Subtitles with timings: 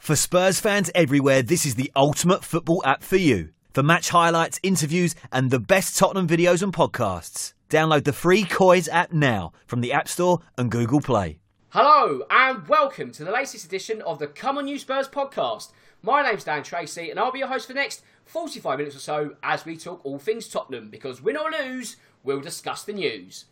[0.00, 3.50] For Spurs fans everywhere, this is the ultimate football app for you.
[3.74, 7.52] For match highlights, interviews, and the best Tottenham videos and podcasts.
[7.68, 11.38] Download the free Coys app now from the App Store and Google Play.
[11.68, 15.70] Hello, and welcome to the latest edition of the Come On You Spurs podcast.
[16.02, 19.00] My name's Dan Tracy, and I'll be your host for the next 45 minutes or
[19.00, 23.44] so as we talk all things Tottenham, because win or lose, we'll discuss the news.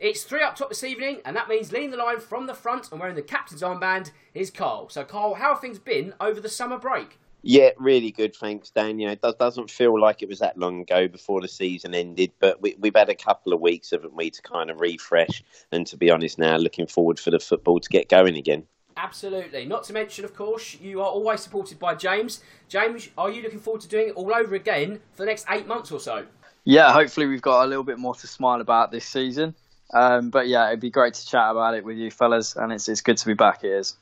[0.00, 2.90] It's three up top this evening, and that means leading the line from the front
[2.90, 4.88] and wearing the captain's armband is Carl.
[4.88, 7.18] So, Carl, how have things been over the summer break?
[7.42, 8.34] Yeah, really good.
[8.34, 8.98] Thanks, Dan.
[8.98, 11.94] You know, it does, doesn't feel like it was that long ago before the season
[11.94, 15.44] ended, but we, we've had a couple of weeks, haven't we, to kind of refresh.
[15.70, 18.66] And to be honest, now looking forward for the football to get going again.
[18.96, 19.64] Absolutely.
[19.64, 22.42] Not to mention, of course, you are always supported by James.
[22.68, 25.66] James, are you looking forward to doing it all over again for the next eight
[25.66, 26.24] months or so?
[26.64, 29.54] Yeah, hopefully we've got a little bit more to smile about this season.
[29.94, 32.88] Um, but yeah, it'd be great to chat about it with you fellas, and it's
[32.88, 33.62] it's good to be back.
[33.62, 33.96] It is.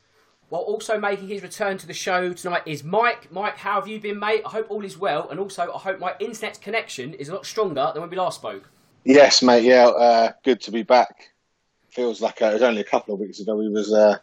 [0.48, 3.30] Well, also making his return to the show tonight is Mike.
[3.30, 4.42] Mike, how have you been, mate?
[4.44, 7.46] I hope all is well, and also I hope my internet connection is a lot
[7.46, 8.68] stronger than when we last spoke.
[9.04, 9.64] Yes, mate.
[9.64, 11.30] Yeah, uh, good to be back.
[11.90, 14.18] Feels like uh, it was only a couple of weeks ago we was uh,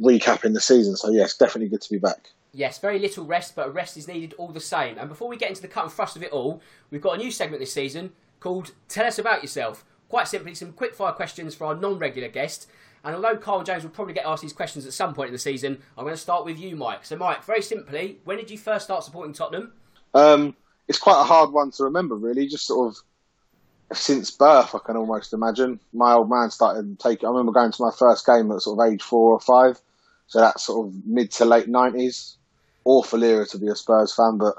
[0.00, 2.30] recapping the season, so yes, definitely good to be back.
[2.52, 4.98] Yes, very little rest, but a rest is needed all the same.
[4.98, 7.18] And before we get into the cut and thrust of it all, we've got a
[7.18, 11.54] new segment this season called "Tell Us About Yourself." Quite simply, some quick fire questions
[11.54, 12.68] for our non-regular guest.
[13.02, 15.38] And although Carl James will probably get asked these questions at some point in the
[15.38, 17.06] season, I'm going to start with you, Mike.
[17.06, 19.72] So, Mike, very simply, when did you first start supporting Tottenham?
[20.12, 20.54] Um,
[20.88, 22.46] it's quite a hard one to remember, really.
[22.48, 25.78] Just sort of since birth, I can almost imagine.
[25.92, 27.26] My old man started taking.
[27.26, 29.80] I remember going to my first game at sort of age four or five,
[30.26, 32.36] so that's sort of mid to late nineties.
[32.84, 34.56] Awful era to be a Spurs fan, but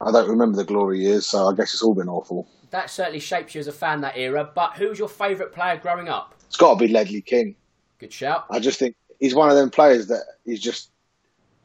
[0.00, 2.48] I don't remember the glory years, so I guess it's all been awful.
[2.70, 4.48] That certainly shapes you as a fan that era.
[4.54, 6.34] But who's your favourite player growing up?
[6.46, 7.56] It's got to be Ledley King.
[7.98, 8.46] Good shout.
[8.50, 10.90] I just think he's one of them players that is just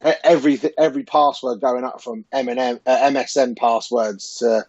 [0.02, 4.66] every every password going up from M&M, uh, MSN passwords to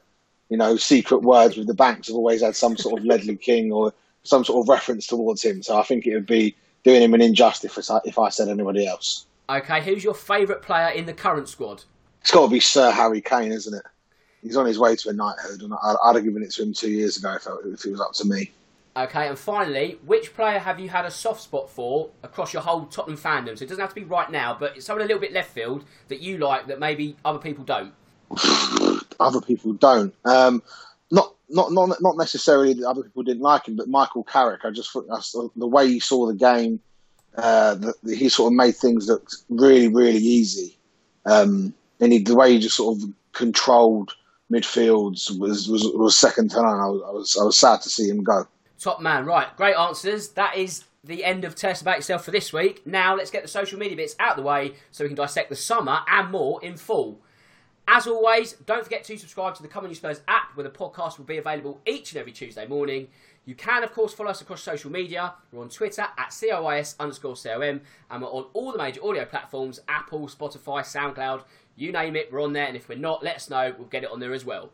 [0.48, 3.72] you know secret words with the banks have always had some sort of Ledley King
[3.72, 3.92] or
[4.24, 5.62] some sort of reference towards him.
[5.62, 8.48] So I think it would be doing him an injustice if I, if I said
[8.48, 9.26] anybody else.
[9.48, 11.84] Okay, who's your favourite player in the current squad?
[12.24, 13.82] It's got to be Sir Harry Kane, isn't it?
[14.42, 16.72] He's on his way to a knighthood, and I'd, I'd have given it to him
[16.72, 18.50] two years ago if, if it was up to me.
[18.96, 22.86] Okay, and finally, which player have you had a soft spot for across your whole
[22.86, 23.58] Tottenham fandom?
[23.58, 25.50] So it doesn't have to be right now, but it's someone a little bit left
[25.50, 27.92] field that you like that maybe other people don't.
[29.20, 30.14] other people don't.
[30.24, 30.62] Um,
[31.10, 34.64] not not not not necessarily that other people didn't like him, but Michael Carrick.
[34.64, 35.06] I just thought
[35.56, 36.80] the way he saw the game,
[37.36, 40.78] uh, the, he sort of made things look really really easy,
[41.26, 44.12] um, and he, the way he just sort of controlled
[44.52, 46.66] midfields was was, was second to none.
[46.66, 48.46] I was, I was I was sad to see him go.
[48.78, 49.54] Top man, right?
[49.56, 50.28] Great answers.
[50.30, 52.86] That is the end of Test About Yourself for this week.
[52.86, 55.50] Now let's get the social media bits out of the way so we can dissect
[55.50, 57.20] the summer and more in full.
[57.86, 60.70] As always, don't forget to subscribe to the Come On You Spurs app where the
[60.70, 63.08] podcast will be available each and every Tuesday morning.
[63.44, 65.34] You can, of course, follow us across social media.
[65.52, 69.80] We're on Twitter at COYS underscore COM and we're on all the major audio platforms
[69.86, 71.42] Apple, Spotify, SoundCloud,
[71.76, 72.66] you name it, we're on there.
[72.66, 73.74] And if we're not, let us know.
[73.76, 74.70] We'll get it on there as well.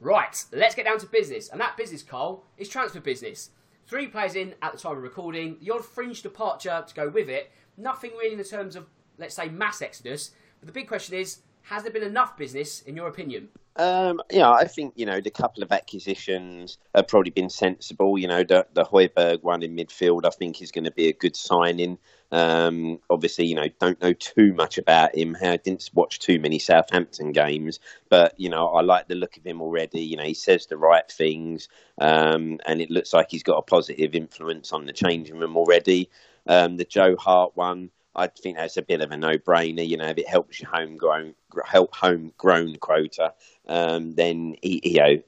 [0.00, 1.48] Right, let's get down to business.
[1.48, 3.50] And that business, Carl, is transfer business.
[3.86, 7.28] Three players in at the time of recording, the odd fringe departure to go with
[7.28, 7.50] it.
[7.76, 8.86] Nothing really in the terms of,
[9.18, 10.32] let's say, mass exodus.
[10.60, 13.48] But the big question is, has there been enough business, in your opinion?
[13.76, 18.18] Um, yeah, I think you know the couple of acquisitions have probably been sensible.
[18.18, 21.12] You know, the the Højbjerg one in midfield, I think, is going to be a
[21.12, 21.98] good signing.
[22.34, 25.36] Um, obviously, you know, don't know too much about him.
[25.40, 27.78] I didn't watch too many Southampton games,
[28.08, 30.00] but you know, I like the look of him already.
[30.00, 31.68] You know, he says the right things,
[32.00, 36.10] um, and it looks like he's got a positive influence on the changing room already.
[36.48, 37.90] Um, the Joe Hart one.
[38.16, 39.86] I think that's a bit of a no-brainer.
[39.86, 41.34] You know, if it helps your homegrown
[41.64, 43.32] help homegrown quota,
[43.68, 45.22] um, then he, you know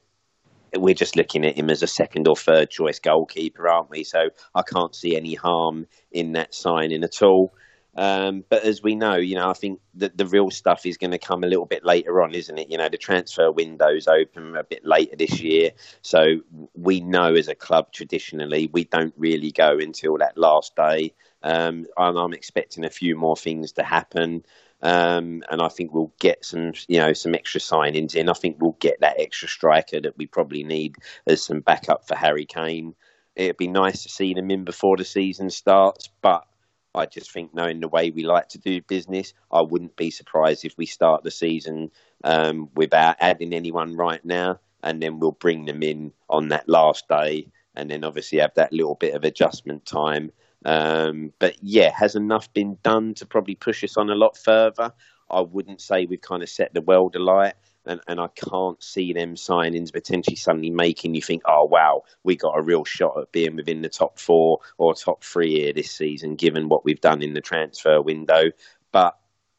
[0.74, 4.04] we're just looking at him as a second or third choice goalkeeper, aren't we?
[4.04, 7.54] So I can't see any harm in that signing at all.
[7.96, 11.12] Um, but as we know, you know, I think that the real stuff is going
[11.12, 12.68] to come a little bit later on, isn't it?
[12.68, 15.70] You know, the transfer window's open a bit later this year.
[16.02, 16.40] So
[16.74, 21.14] we know as a club traditionally, we don't really go until that last day.
[21.42, 24.44] Um, and I'm expecting a few more things to happen.
[24.82, 28.28] Um, and I think we'll get some, you know, some extra signings in.
[28.28, 30.96] I think we'll get that extra striker that we probably need
[31.26, 32.94] as some backup for Harry Kane.
[33.34, 36.46] It'd be nice to see them in before the season starts, but
[36.94, 40.64] I just think, knowing the way we like to do business, I wouldn't be surprised
[40.64, 41.90] if we start the season
[42.24, 47.06] um, without adding anyone right now, and then we'll bring them in on that last
[47.08, 50.32] day, and then obviously have that little bit of adjustment time
[50.66, 54.92] Um, but yeah, has enough been done to probably push us on a lot further?
[55.30, 57.54] I wouldn't say we've kind of set the world alight.
[57.88, 62.34] And, and I can't see them signings potentially suddenly making you think, oh wow, we
[62.34, 65.92] got a real shot at being within the top four or top three here this
[65.92, 68.50] season, given what we've done in the transfer window.
[68.90, 69.16] But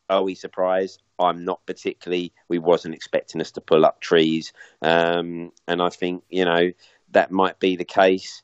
[0.10, 1.02] are we surprised?
[1.20, 2.34] I'm not particularly.
[2.50, 4.52] We wasn't expecting us to pull up trees,
[4.82, 6.72] um, and I think you know
[7.12, 8.44] that might be the case.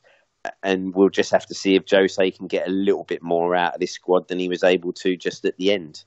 [0.62, 3.74] And we'll just have to see if Jose can get a little bit more out
[3.74, 6.04] of this squad than he was able to just at the end.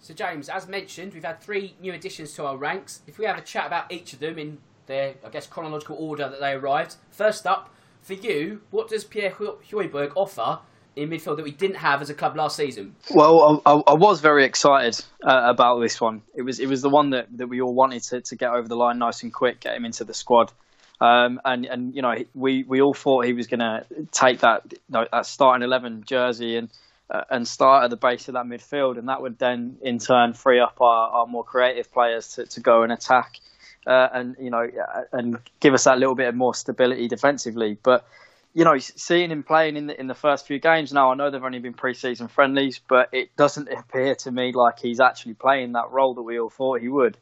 [0.00, 3.02] So, James, as mentioned, we've had three new additions to our ranks.
[3.06, 6.28] If we have a chat about each of them in their, I guess, chronological order
[6.28, 6.96] that they arrived.
[7.10, 10.58] First up, for you, what does Pierre Højbjerg offer
[10.96, 12.96] in midfield that we didn't have as a club last season?
[13.14, 16.22] Well, I, I was very excited uh, about this one.
[16.34, 18.66] It was it was the one that, that we all wanted to, to get over
[18.68, 20.52] the line nice and quick, get him into the squad.
[21.02, 24.62] Um, and and you know we, we all thought he was going to take that
[24.70, 26.70] you know, that starting eleven jersey and
[27.10, 30.32] uh, and start at the base of that midfield, and that would then in turn
[30.32, 33.40] free up our, our more creative players to, to go and attack,
[33.84, 34.70] uh, and you know
[35.10, 37.76] and give us that little bit of more stability defensively.
[37.82, 38.06] But
[38.54, 41.30] you know, seeing him playing in the in the first few games now, I know
[41.30, 45.72] they've only been pre-season friendlies, but it doesn't appear to me like he's actually playing
[45.72, 47.18] that role that we all thought he would.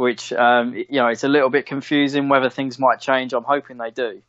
[0.00, 3.34] Which um, you know, it's a little bit confusing whether things might change.
[3.34, 4.22] I'm hoping they do,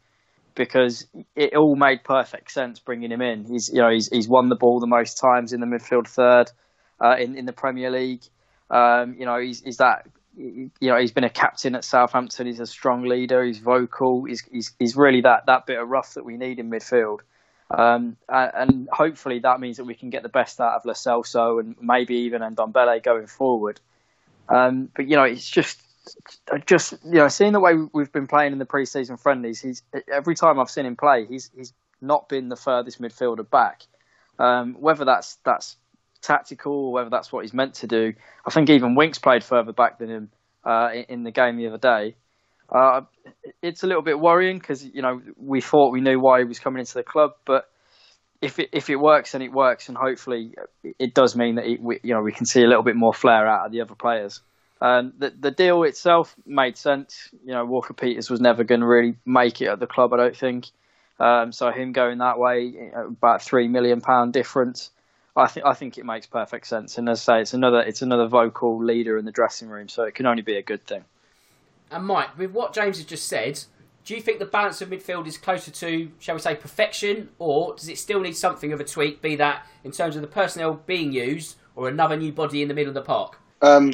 [0.53, 3.45] because it all made perfect sense bringing him in.
[3.45, 6.51] He's you know he's he's won the ball the most times in the midfield third
[6.99, 8.21] uh, in in the Premier League.
[8.69, 12.47] Um, you know, he's, he's that you know he's been a captain at Southampton.
[12.47, 13.41] He's a strong leader.
[13.41, 14.25] He's vocal.
[14.25, 17.19] He's he's, he's really that that bit of rough that we need in midfield.
[17.69, 21.61] Um, and hopefully that means that we can get the best out of Lo Celso
[21.61, 23.79] and maybe even Ndombele going forward.
[24.53, 25.81] Um, but you know, it's just
[26.65, 29.61] just you know seeing the way we've been playing in the pre-season friendlies.
[29.61, 33.83] He's every time I've seen him play, he's he's not been the furthest midfielder back.
[34.39, 35.77] Um, whether that's that's
[36.21, 38.13] tactical or whether that's what he's meant to do.
[38.45, 40.29] I think even Winks played further back than him
[40.63, 42.15] uh, in the game the other day.
[42.69, 43.01] Uh,
[43.61, 46.59] it's a little bit worrying because you know we thought we knew why he was
[46.59, 47.69] coming into the club, but
[48.41, 50.53] if it if it works, then it works, and hopefully
[50.97, 53.13] it does mean that it, we, you know we can see a little bit more
[53.13, 54.41] flair out of the other players.
[54.81, 57.29] Um, the the deal itself made sense.
[57.45, 60.17] You know, Walker Peters was never going to really make it at the club, I
[60.17, 60.67] don't think.
[61.19, 64.89] Um, so him going that way, about three million pound difference.
[65.35, 66.97] I think I think it makes perfect sense.
[66.97, 70.03] And as I say, it's another it's another vocal leader in the dressing room, so
[70.03, 71.05] it can only be a good thing.
[71.91, 73.63] And Mike, with what James has just said,
[74.05, 77.75] do you think the balance of midfield is closer to, shall we say, perfection, or
[77.75, 79.21] does it still need something of a tweak?
[79.21, 82.73] Be that in terms of the personnel being used, or another new body in the
[82.73, 83.37] middle of the park?
[83.61, 83.93] Um,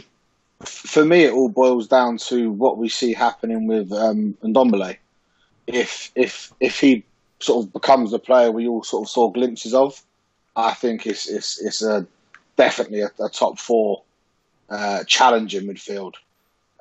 [0.63, 4.97] for me, it all boils down to what we see happening with um, Ndombele.
[5.67, 7.03] If if if he
[7.39, 10.01] sort of becomes the player we all sort of saw glimpses of,
[10.55, 12.07] I think it's it's it's a
[12.55, 14.03] definitely a, a top four
[14.69, 16.13] uh, in midfield.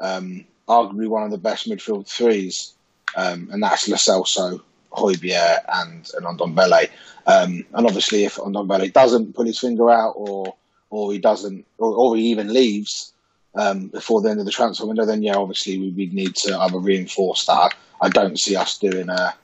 [0.00, 2.75] Um, arguably one of the best midfield threes,
[3.16, 4.60] um, and that's Lo Celso,
[4.92, 6.90] Højbjerg, and and Ndombele.
[7.26, 10.54] Um, and obviously, if Ndombele doesn't put his finger out, or
[10.90, 13.12] or he doesn't, or, or he even leaves
[13.54, 16.56] um, before the end of the transfer window, then yeah, obviously we would need to
[16.58, 17.74] either reinforce that.
[18.00, 19.34] I don't see us doing a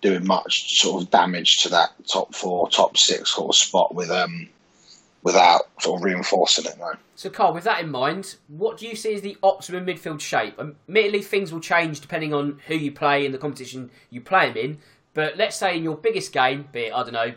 [0.00, 4.10] doing much sort of damage to that top four, top six sort of spot with
[4.10, 4.48] um
[5.24, 6.78] without sort of reinforcing it.
[6.78, 6.92] No.
[7.16, 10.60] So, Carl, with that in mind, what do you see as the optimum midfield shape?
[10.60, 14.56] Admittedly, things will change depending on who you play and the competition you play them
[14.56, 14.78] in.
[15.14, 17.32] But let's say in your biggest game, be it I don't know,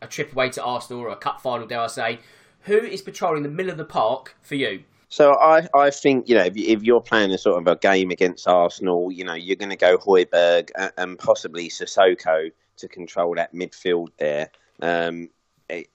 [0.00, 2.20] a trip away to Arsenal or a cup final, dare I say,
[2.62, 4.84] who is patrolling the middle of the park for you?
[5.08, 8.12] So I, I think you know if, if you're playing a sort of a game
[8.12, 13.34] against Arsenal, you know you're going to go Højbjerg and, and possibly Sissoko to control
[13.34, 14.50] that midfield there.
[14.80, 15.39] Um, it,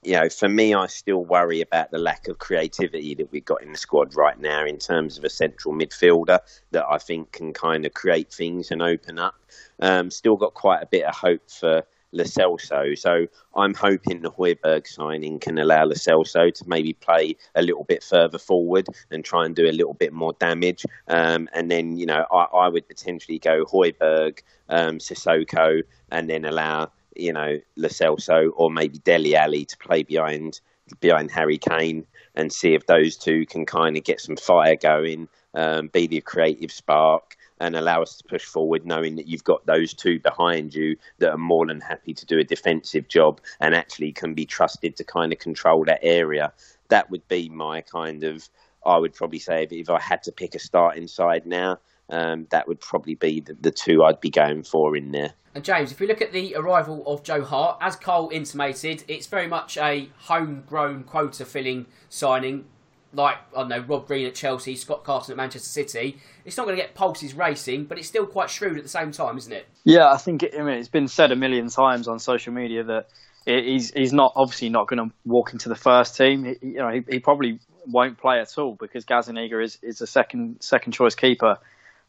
[0.02, 3.62] you know, for me, I still worry about the lack of creativity that we've got
[3.62, 6.38] in the squad right now in terms of a central midfielder
[6.70, 9.34] that I think can kind of create things and open up.
[9.80, 12.96] Um, still got quite a bit of hope for Lo Celso.
[12.98, 17.84] So I'm hoping the Højbjerg signing can allow Lo Celso to maybe play a little
[17.84, 20.84] bit further forward and try and do a little bit more damage.
[21.08, 26.44] Um, and then, you know, I, I would potentially go Højbjerg, um, Sissoko, and then
[26.44, 30.60] allow, you know, Lo Celso or maybe Dele Alli to play behind
[31.00, 35.28] behind Harry Kane and see if those two can kind of get some fire going,
[35.54, 39.64] um, be the creative spark and allow us to push forward, knowing that you've got
[39.66, 43.74] those two behind you that are more than happy to do a defensive job and
[43.74, 46.52] actually can be trusted to kind of control that area.
[46.88, 48.48] That would be my kind of.
[48.84, 52.46] I would probably say if, if I had to pick a starting side now, um,
[52.50, 55.32] that would probably be the, the two I'd be going for in there.
[55.54, 59.26] And James, if we look at the arrival of Joe Hart, as Cole intimated, it's
[59.26, 62.66] very much a homegrown quota filling signing.
[63.14, 66.18] Like, I don't know, Rob Green at Chelsea, Scott Carson at Manchester City.
[66.44, 69.12] It's not going to get pulses racing, but it's still quite shrewd at the same
[69.12, 69.66] time, isn't it?
[69.84, 72.84] Yeah, I think it, I mean, it's been said a million times on social media
[72.84, 73.08] that
[73.46, 76.44] he's he's not obviously not going to walk into the first team.
[76.44, 80.06] He, you know, he, he probably won't play at all because Gazzaniga is, is a
[80.06, 81.56] second second choice keeper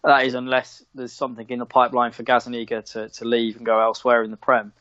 [0.03, 3.79] that is unless there's something in the pipeline for Gazzaniga to, to leave and go
[3.79, 4.73] elsewhere in the Prem.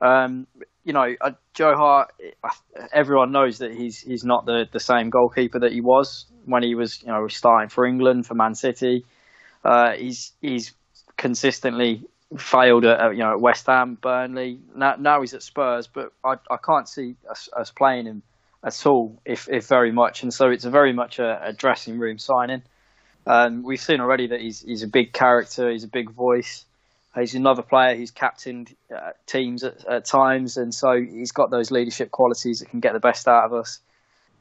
[0.00, 0.46] Um,
[0.84, 2.12] you know, uh, Joe Hart.
[2.92, 6.74] Everyone knows that he's he's not the, the same goalkeeper that he was when he
[6.74, 9.04] was you know starting for England for Man City.
[9.64, 10.72] Uh, he's he's
[11.16, 12.04] consistently
[12.36, 14.60] failed at you know at West Ham, Burnley.
[14.74, 18.22] Now, now he's at Spurs, but I, I can't see us, us playing him
[18.62, 20.22] at all, if if very much.
[20.22, 22.62] And so it's a very much a, a dressing room signing.
[23.26, 25.70] Um, we've seen already that he's he's a big character.
[25.70, 26.64] He's a big voice.
[27.18, 31.70] He's another player who's captained uh, teams at, at, times, and so he's got those
[31.70, 33.80] leadership qualities that can get the best out of us.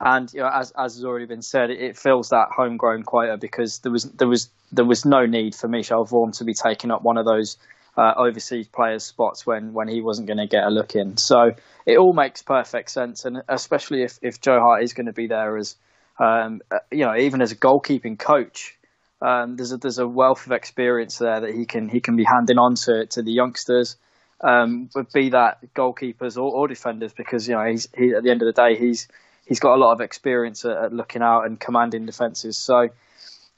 [0.02, 3.38] And you know, as as has already been said, it, it fills that homegrown quota
[3.38, 6.92] because there was there was there was no need for Michel Vorm to be taking
[6.92, 7.58] up one of those
[7.98, 11.18] uh, overseas players' spots when when he wasn't going to get a look in.
[11.18, 11.52] So
[11.86, 15.28] it all makes perfect sense, and especially if if Joe Hart is going to be
[15.28, 15.76] there as
[16.20, 18.78] um, uh, you know, even as a goalkeeping coach,
[19.22, 22.24] um, there's a there's a wealth of experience there that he can he can be
[22.24, 23.98] handing on to, to the youngsters,
[24.42, 28.42] um, be that goalkeepers or, or defenders, because you know he's he, at the end
[28.42, 29.08] of the day he's
[29.46, 32.58] he's got a lot of experience at, at looking out and commanding defenses.
[32.58, 32.90] So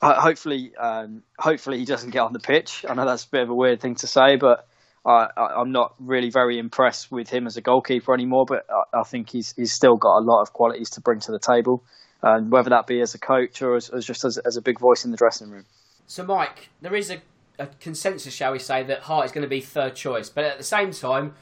[0.01, 2.85] uh, hopefully um, hopefully he doesn't get on the pitch.
[2.87, 4.67] I know that's a bit of a weird thing to say, but
[5.05, 5.29] I,
[5.61, 8.45] am not really very impressed with him as a goalkeeper anymore.
[8.47, 11.31] But I, I think he's he's still got a lot of qualities to bring to
[11.31, 11.83] the table
[12.21, 14.79] and whether that be as a coach or as, as just as, as, a big
[14.79, 15.65] voice in the dressing room.
[16.07, 17.21] So, Mike, there is a,
[17.59, 20.57] a consensus, shall we say, that Hart is going to be third choice, but at
[20.57, 21.33] the same time,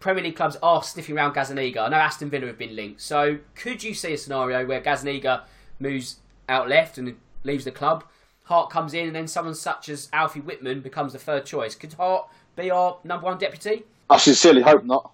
[0.00, 1.78] Premier League clubs are sniffing around Gazzaniga.
[1.78, 3.00] I know Aston Villa have been linked.
[3.00, 5.42] So, could you see a scenario where Gazzaniga
[5.78, 6.16] moves
[6.48, 8.04] out left and leaves the club?
[8.44, 11.74] Hart comes in, and then someone such as Alfie Whiteman becomes the third choice.
[11.74, 13.84] Could Hart be our number one deputy?
[14.08, 15.12] I sincerely hope not.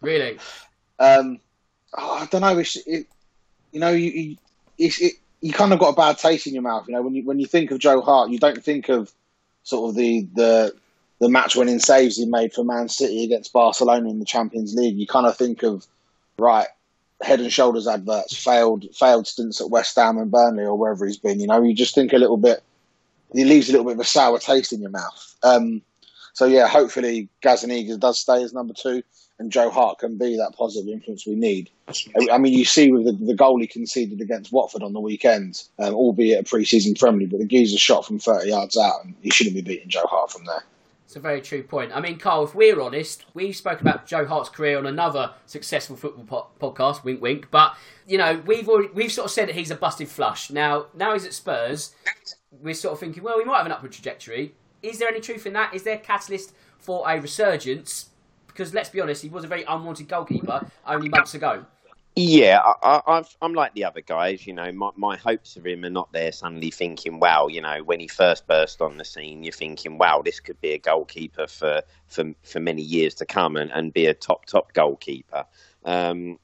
[0.00, 0.38] Really?
[0.98, 1.40] um,
[1.96, 2.58] oh, I don't know.
[2.58, 3.06] It,
[3.72, 4.36] you know, you,
[4.78, 6.86] it's, it, you kind of got a bad taste in your mouth.
[6.88, 9.12] You know, when you when you think of Joe Hart, you don't think of
[9.62, 10.74] sort of the the
[11.20, 14.96] the match winning saves he made for Man City against Barcelona in the Champions League.
[14.96, 15.86] You kind of think of
[16.38, 16.68] right
[17.20, 21.18] head and shoulders adverts, failed failed stints at West Ham and Burnley or wherever he's
[21.18, 21.40] been.
[21.40, 22.62] You know, you just think a little bit.
[23.34, 25.36] He leaves a little bit of a sour taste in your mouth.
[25.42, 25.82] Um,
[26.32, 29.02] so yeah, hopefully Gazzaniga does stay as number two
[29.38, 31.70] and Joe Hart can be that positive influence we need.
[32.30, 35.62] I mean, you see with the, the goal he conceded against Watford on the weekend,
[35.78, 39.30] um, albeit a pre-season friendly, but the geezer shot from 30 yards out, and he
[39.30, 40.64] shouldn't be beating Joe Hart from there.
[41.08, 41.92] It's a very true point.
[41.94, 45.96] I mean, Carl, if we're honest, we spoke about Joe Hart's career on another successful
[45.96, 47.50] football po- podcast, wink, wink.
[47.50, 47.76] But
[48.06, 50.50] you know, we've already, we've sort of said that he's a busted flush.
[50.50, 51.94] Now, now he's at Spurs.
[52.50, 54.54] We're sort of thinking, well, we might have an upward trajectory.
[54.82, 55.72] Is there any truth in that?
[55.72, 58.10] Is there a catalyst for a resurgence?
[58.58, 61.64] Because let's be honest, he was a very unwanted goalkeeper only months ago.
[62.16, 64.48] Yeah, I, am like the other guys.
[64.48, 66.32] You know, my, my hopes of him are not there.
[66.32, 70.22] Suddenly thinking, wow, you know, when he first burst on the scene, you're thinking, wow,
[70.24, 74.06] this could be a goalkeeper for for, for many years to come and, and be
[74.06, 75.44] a top top goalkeeper.
[75.84, 76.40] Um,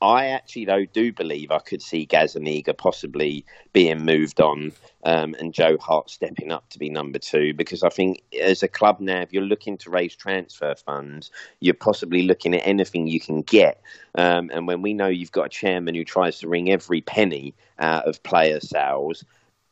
[0.00, 4.72] I actually, though, do believe I could see Gazzaniga possibly being moved on
[5.04, 8.68] um, and Joe Hart stepping up to be number two because I think as a
[8.68, 13.20] club now, if you're looking to raise transfer funds, you're possibly looking at anything you
[13.20, 13.80] can get.
[14.14, 17.54] Um, and when we know you've got a chairman who tries to wring every penny
[17.78, 19.24] out of player sales,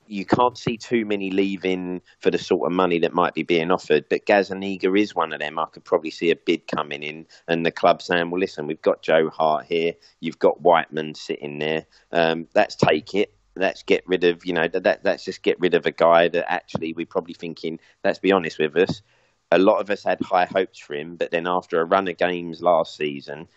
[0.07, 3.71] you can't see too many leaving for the sort of money that might be being
[3.71, 4.05] offered.
[4.09, 5.59] But Gazzaniga is one of them.
[5.59, 8.83] I could probably see a bid coming in, and the club saying, "Well, listen, we've
[8.83, 9.95] got Joe Hart here.
[10.21, 11.87] You've got Whiteman sitting there.
[12.11, 15.01] Um, let's take it." Let's get rid of, you know, that.
[15.05, 17.79] Let's just get rid of a guy that actually we're probably thinking.
[18.03, 19.03] Let's be honest with us.
[19.51, 22.17] A lot of us had high hopes for him, but then after a run of
[22.17, 23.49] games last season,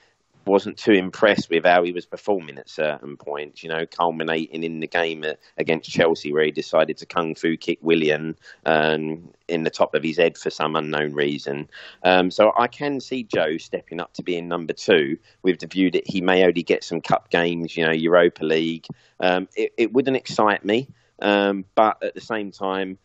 [0.45, 4.79] wasn't too impressed with how he was performing at certain points, you know, culminating in
[4.79, 5.25] the game
[5.57, 8.35] against Chelsea where he decided to kung fu kick Willian
[8.65, 11.67] um, in the top of his head for some unknown reason.
[12.03, 15.91] Um, so I can see Joe stepping up to being number two with the view
[15.91, 18.85] that he may only get some cup games, you know, Europa League.
[19.19, 20.87] Um, it, it, wouldn't excite me,
[21.21, 22.97] um, but at the same time,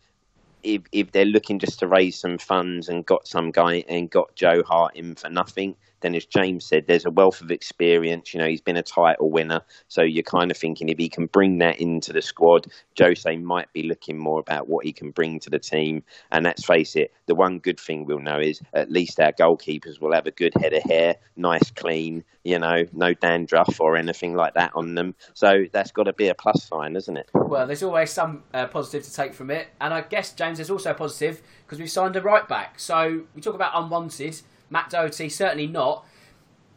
[0.63, 4.35] if, if they're looking just to raise some funds and got some guy and got
[4.35, 8.33] Joe Hart in for nothing, then as James said, there's a wealth of experience.
[8.33, 11.27] You know, he's been a title winner, so you're kind of thinking if he can
[11.27, 12.67] bring that into the squad,
[12.99, 16.03] Jose might be looking more about what he can bring to the team.
[16.31, 20.01] And let's face it, the one good thing we'll know is at least our goalkeepers
[20.01, 22.23] will have a good head of hair, nice, clean.
[22.43, 25.13] You know, no dandruff or anything like that on them.
[25.35, 27.29] So that's got to be a plus sign, isn't it?
[27.35, 30.71] Well, there's always some uh, positive to take from it, and I guess James there's
[30.71, 32.79] also positive because we've signed a right back.
[32.79, 34.41] So we talk about unwanted.
[34.71, 36.05] Matt Doherty certainly not.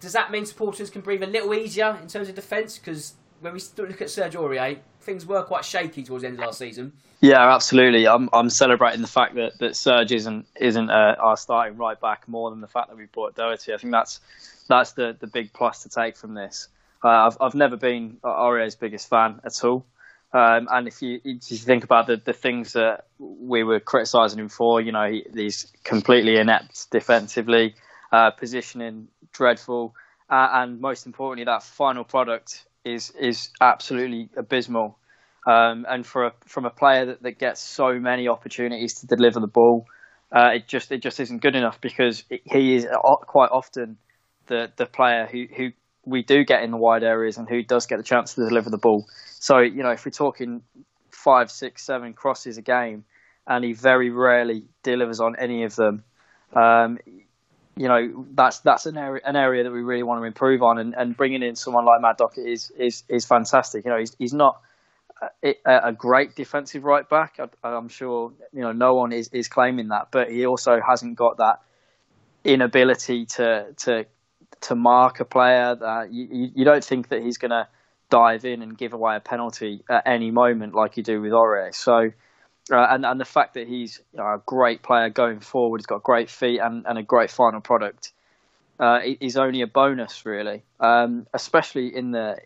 [0.00, 2.76] Does that mean supporters can breathe a little easier in terms of defence?
[2.76, 6.44] Because when we look at Serge Aurier, things were quite shaky towards the end of
[6.44, 6.92] last season.
[7.20, 8.06] Yeah, absolutely.
[8.06, 12.28] I'm I'm celebrating the fact that, that Serge isn't isn't uh, our starting right back
[12.28, 13.72] more than the fact that we brought Doherty.
[13.72, 14.20] I think that's
[14.68, 16.68] that's the, the big plus to take from this.
[17.02, 19.86] Uh, I've I've never been Aurier's biggest fan at all.
[20.34, 24.40] Um, and if you, if you think about the, the things that we were criticising
[24.40, 27.76] him for, you know, he, he's completely inept defensively,
[28.14, 29.92] uh, positioning dreadful,
[30.30, 34.99] uh, and most importantly, that final product is is absolutely abysmal.
[35.47, 39.40] Um, and for a, from a player that, that gets so many opportunities to deliver
[39.40, 39.87] the ball,
[40.33, 43.99] uh, it just it just isn't good enough because it, he is quite often
[44.47, 45.71] the the player who, who
[46.06, 48.71] we do get in the wide areas and who does get the chance to deliver
[48.71, 49.04] the ball.
[49.40, 50.62] So you know if we're talking
[51.11, 53.04] five, six, seven crosses a game,
[53.47, 56.04] and he very rarely delivers on any of them.
[56.54, 56.99] Um,
[57.76, 60.78] you know that's that's an area an area that we really want to improve on,
[60.78, 63.85] and, and bringing in someone like Matt Doherty is is is fantastic.
[63.85, 64.61] You know he's he's not
[65.43, 67.38] a, a great defensive right back.
[67.38, 71.16] I, I'm sure you know no one is, is claiming that, but he also hasn't
[71.16, 71.61] got that
[72.45, 74.07] inability to to
[74.62, 77.69] to mark a player that you, you don't think that he's going to
[78.09, 81.75] dive in and give away a penalty at any moment like you do with Aurier.
[81.75, 82.12] So,
[82.73, 86.30] uh, and and the fact that he's a great player going forward, he's got great
[86.30, 88.12] feet and, and a great final product,
[88.80, 92.37] uh, is only a bonus really, um, especially in the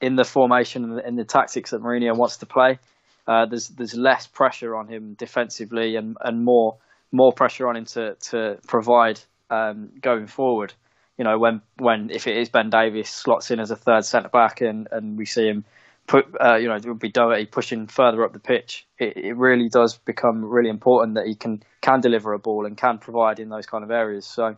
[0.00, 2.78] in the formation and in the tactics that Mourinho wants to play.
[3.26, 6.76] Uh, there's there's less pressure on him defensively and, and more
[7.12, 10.72] more pressure on him to to provide um, going forward
[11.20, 14.30] you know, when when if it is Ben Davies slots in as a third centre
[14.30, 15.66] back and, and we see him
[16.10, 18.84] put, uh, you know, it would be Doherty pushing further up the pitch.
[18.98, 22.76] It, it really does become really important that he can can deliver a ball and
[22.76, 24.26] can provide in those kind of areas.
[24.26, 24.56] So,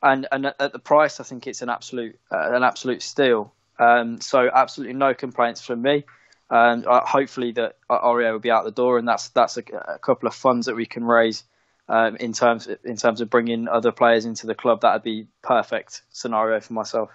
[0.00, 3.52] and and at the price, I think it's an absolute uh, an absolute steal.
[3.80, 6.04] Um, so absolutely no complaints from me.
[6.50, 9.62] Um, uh, hopefully that Aurier will be out the door, and that's that's a,
[9.94, 11.42] a couple of funds that we can raise
[11.88, 14.82] um, in terms in terms of bringing other players into the club.
[14.82, 17.10] That would be perfect scenario for myself.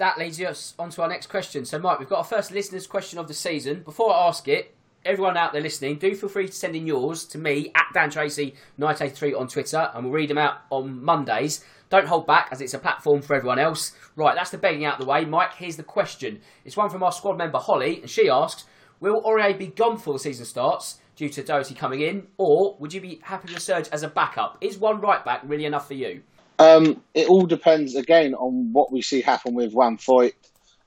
[0.00, 1.66] That leads us on to our next question.
[1.66, 3.82] So, Mike, we've got our first listeners' question of the season.
[3.82, 7.26] Before I ask it, everyone out there listening, do feel free to send in yours
[7.26, 11.62] to me at Dan Tracy 983 on Twitter, and we'll read them out on Mondays.
[11.90, 13.92] Don't hold back, as it's a platform for everyone else.
[14.16, 15.26] Right, that's the begging out of the way.
[15.26, 16.40] Mike, here's the question.
[16.64, 18.64] It's one from our squad member Holly, and she asks,
[19.00, 22.94] "Will Aurier be gone before the season starts?" due to Doherty coming in, or would
[22.94, 24.56] you be happy with Serge as a backup?
[24.62, 26.22] Is one right back really enough for you?
[26.60, 30.34] Um, it all depends again on what we see happen with Juan Foyth.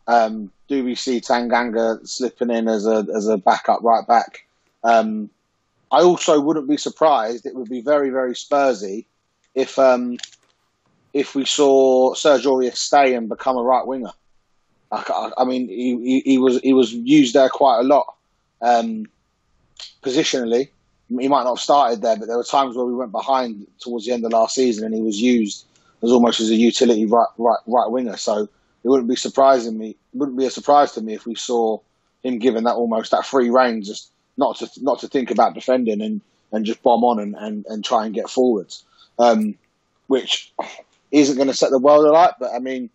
[0.08, 4.46] Um, do we see Tanganga slipping in as a as a backup right back?
[4.84, 5.32] Um,
[5.92, 7.48] I also wouldn't be surprised.
[7.48, 9.06] It would be very very Spursy
[9.56, 10.18] if um,
[11.12, 14.12] if we saw Serge Aurier stay and become a right winger.
[14.92, 18.14] I, I mean, he, he, he, was he was used there quite a lot.
[18.62, 19.08] Um,
[20.04, 20.70] positionally.
[21.20, 24.06] He might not have started there, but there were times where we went behind towards
[24.06, 25.66] the end of last season, and he was used
[26.02, 28.18] as almost as a utility right right right winger.
[28.18, 28.44] So
[28.84, 29.96] it wouldn't be surprising me.
[30.14, 31.80] Wouldn't be a surprise to me if we saw
[32.24, 36.02] him given that almost that free rein, just not to not to think about defending
[36.02, 36.22] and,
[36.52, 38.84] and just bomb on and, and, and try and get forwards,
[39.20, 39.56] um,
[40.08, 40.52] which
[41.12, 42.34] isn't going to set the world alight.
[42.40, 42.90] But I mean,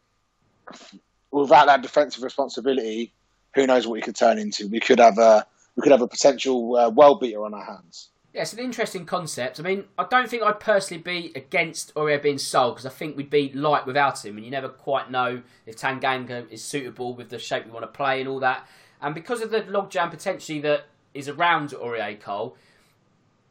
[1.30, 3.12] without that defensive responsibility,
[3.54, 4.68] who knows what we could turn into?
[4.68, 5.46] We could have a
[5.78, 8.10] we could have a potential uh, well beater on our hands.
[8.34, 9.60] Yeah, it's an interesting concept.
[9.60, 13.16] I mean, I don't think I'd personally be against Aurier being sold because I think
[13.16, 17.28] we'd be light without him, and you never quite know if Tanganga is suitable with
[17.28, 18.66] the shape we want to play and all that.
[19.00, 22.56] And because of the logjam potentially that is around Aurier Cole,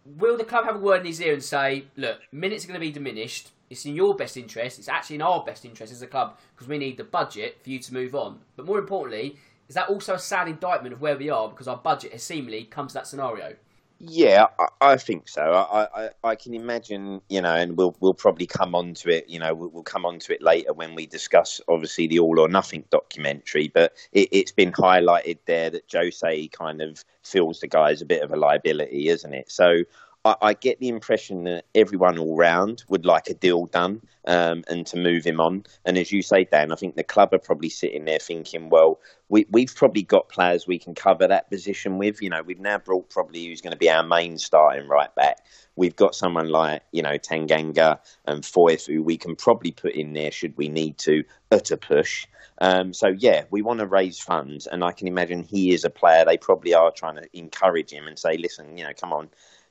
[0.05, 2.79] will the club have a word in his ear and say, look, minutes are going
[2.79, 3.51] to be diminished.
[3.69, 4.79] It's in your best interest.
[4.79, 7.69] It's actually in our best interest as a club because we need the budget for
[7.69, 8.39] you to move on.
[8.57, 9.37] But more importantly,
[9.67, 12.63] is that also a sad indictment of where we are because our budget has seemingly
[12.65, 13.55] come to that scenario?
[13.99, 15.41] Yeah, I, I think so.
[15.41, 19.27] I, I, I, can imagine, you know, and we'll we'll probably come on to it.
[19.27, 22.39] You know, we'll, we'll come on to it later when we discuss, obviously, the All
[22.39, 23.69] or Nothing documentary.
[23.69, 28.05] But it, has been highlighted there that Jose kind of feels the guy as a
[28.05, 29.51] bit of a liability, isn't it?
[29.51, 29.83] So
[30.27, 34.63] I, I get the impression that everyone all round would like a deal done um,
[34.67, 35.63] and to move him on.
[35.85, 38.99] And as you say, Dan, I think the club are probably sitting there thinking, well,
[39.29, 42.21] we, we've probably got players we can cover that position with.
[42.21, 45.45] You know, we've now brought probably who's going to be our main starting right back.
[45.75, 50.13] We've got someone like, you know, Tanganga and Foyth who we can probably put in
[50.13, 52.27] there should we need to at a push.
[52.59, 55.89] Um, so yeah, we want to raise funds, and I can imagine he is a
[55.89, 56.25] player.
[56.25, 59.29] They probably are trying to encourage him and say, listen, you know, come on,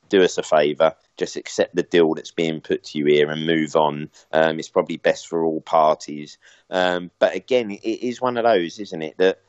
[0.09, 3.47] do us a favour, just accept the deal that's being put to you here and
[3.47, 4.11] move on.
[4.33, 6.39] Um, it's probably best for all parties.
[6.71, 9.17] Um, but again, it is one of those, isn't it?
[9.19, 9.41] That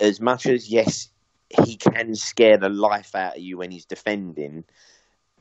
[0.00, 1.08] as much as yes,
[1.64, 4.64] he can scare the life out of you when he's defending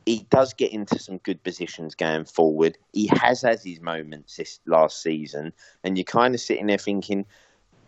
[0.06, 2.78] he does get into some good positions going forward.
[2.94, 7.26] He has had his moments this last season, and you're kind of sitting there thinking,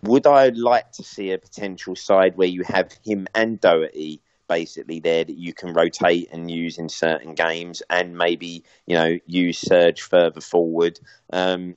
[0.04, 4.22] would I like to see a potential side where you have him and Doherty
[4.54, 9.18] basically there that you can rotate and use in certain games, and maybe you know
[9.26, 11.00] use Serge further forward.
[11.32, 11.76] Um,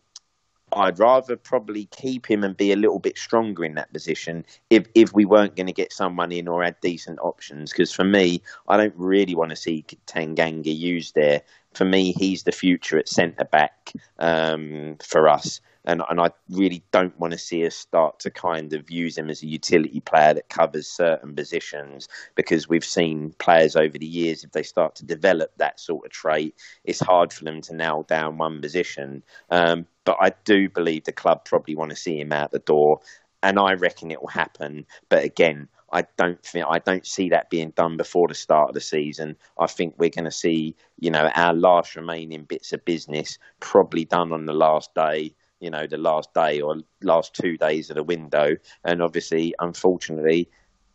[0.72, 4.86] I'd rather probably keep him and be a little bit stronger in that position if
[4.94, 7.70] if we weren't going to get someone in or had decent options.
[7.70, 11.42] Because for me, I don't really want to see Tanganga used there.
[11.72, 16.82] For me, he's the future at centre back um, for us and and I really
[16.90, 20.34] don't want to see us start to kind of use him as a utility player
[20.34, 25.06] that covers certain positions because we've seen players over the years if they start to
[25.06, 29.22] develop that sort of trait, it's hard for them to nail down one position.
[29.50, 33.00] Um, but I do believe the club probably want to see him out the door,
[33.42, 34.86] and I reckon it will happen.
[35.08, 35.68] But again.
[35.92, 39.36] I don't think I don't see that being done before the start of the season.
[39.56, 44.04] I think we're going to see, you know, our last remaining bits of business probably
[44.04, 47.96] done on the last day you know, the last day or last two days of
[47.96, 48.56] the window.
[48.84, 50.48] And obviously, unfortunately,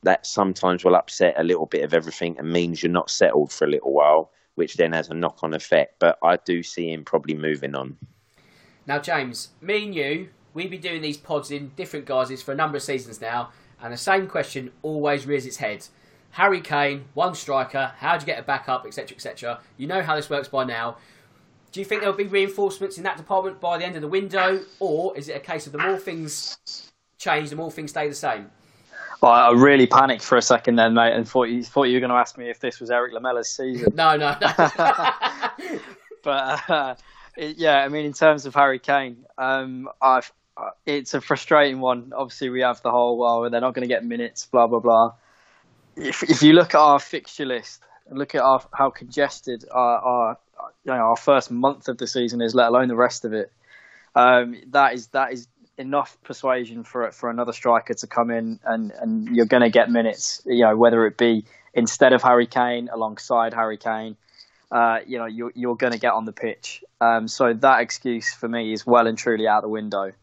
[0.03, 3.65] that sometimes will upset a little bit of everything and means you're not settled for
[3.65, 5.95] a little while, which then has a knock on effect.
[5.99, 7.97] But I do see him probably moving on.
[8.87, 12.55] Now, James, me and you, we've been doing these pods in different guises for a
[12.55, 15.85] number of seasons now, and the same question always rears its head.
[16.31, 19.59] Harry Kane, one striker, how do you get a backup, etc., etc.
[19.77, 20.97] You know how this works by now.
[21.71, 24.59] Do you think there'll be reinforcements in that department by the end of the window,
[24.79, 26.57] or is it a case of the more things
[27.17, 28.51] change, the more things stay the same?
[29.21, 31.99] Well, I really panicked for a second then, mate, and thought you thought you were
[31.99, 33.93] going to ask me if this was Eric Lamela's season.
[33.95, 34.53] no, no, no.
[36.23, 36.95] but uh,
[37.37, 41.79] it, yeah, I mean, in terms of Harry Kane, um, I've, uh, it's a frustrating
[41.79, 42.11] one.
[42.15, 45.13] Obviously, we have the whole well, they're not going to get minutes, blah blah blah.
[45.95, 47.83] If if you look at our fixture list
[48.15, 50.37] look at our, how congested our, our
[50.83, 53.51] you know, our first month of the season is, let alone the rest of it.
[54.15, 55.47] Um, that is that is
[55.77, 59.89] enough persuasion for for another striker to come in and and you're going to get
[59.89, 60.41] minutes.
[60.45, 64.17] You know, whether it be instead of Harry Kane, alongside Harry Kane.
[64.71, 66.81] Uh, you know, you're, you're going to get on the pitch.
[67.01, 70.13] Um, so that excuse for me is well and truly out the window.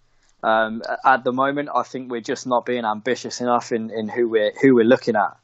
[0.43, 4.29] Um, at the moment, I think we're just not being ambitious enough in, in who
[4.29, 5.37] we're who we're looking at.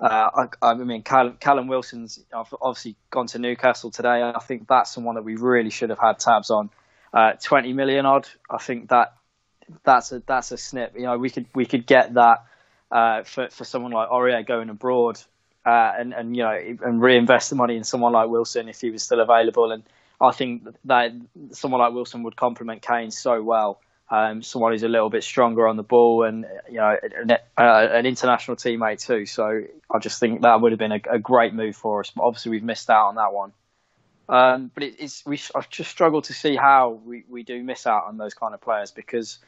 [0.00, 4.22] Uh, I, I, mean, Callum, Callum, Wilson's obviously gone to Newcastle today.
[4.22, 6.70] I think that's someone that we really should have had tabs on.
[7.12, 8.28] Uh, Twenty million odd.
[8.48, 9.14] I think that
[9.84, 10.94] that's a that's a snip.
[10.94, 12.44] You know, we could we could get that
[12.92, 15.18] uh, for for someone like Aurier going abroad,
[15.66, 18.90] uh, and and you know and reinvest the money in someone like Wilson if he
[18.90, 19.72] was still available.
[19.72, 19.82] And
[20.20, 21.12] I think that
[21.52, 23.80] someone like Wilson would complement Kane so well
[24.10, 27.88] um, someone who's a little bit stronger on the ball, and you know, an, uh,
[27.92, 29.26] an, international teammate too.
[29.26, 32.10] So I just think that would have been a, a great move for us.
[32.14, 33.52] But obviously, we've missed out on that one.
[34.30, 37.86] Um, but it, it's we I just struggle to see how we, we do miss
[37.86, 39.38] out on those kind of players because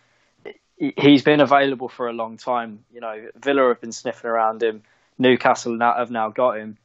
[0.77, 2.81] he's been available for a long time.
[2.93, 4.83] You know, Villa have been sniffing around him.
[5.19, 6.79] Newcastle now, have now got him.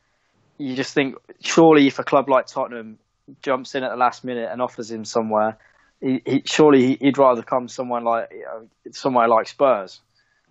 [0.58, 3.00] You just think surely if a club like Tottenham
[3.42, 5.58] jumps in at the last minute and offers him somewhere
[6.02, 10.02] he, he, surely he'd rather come someone like you know, somewhere like Spurs.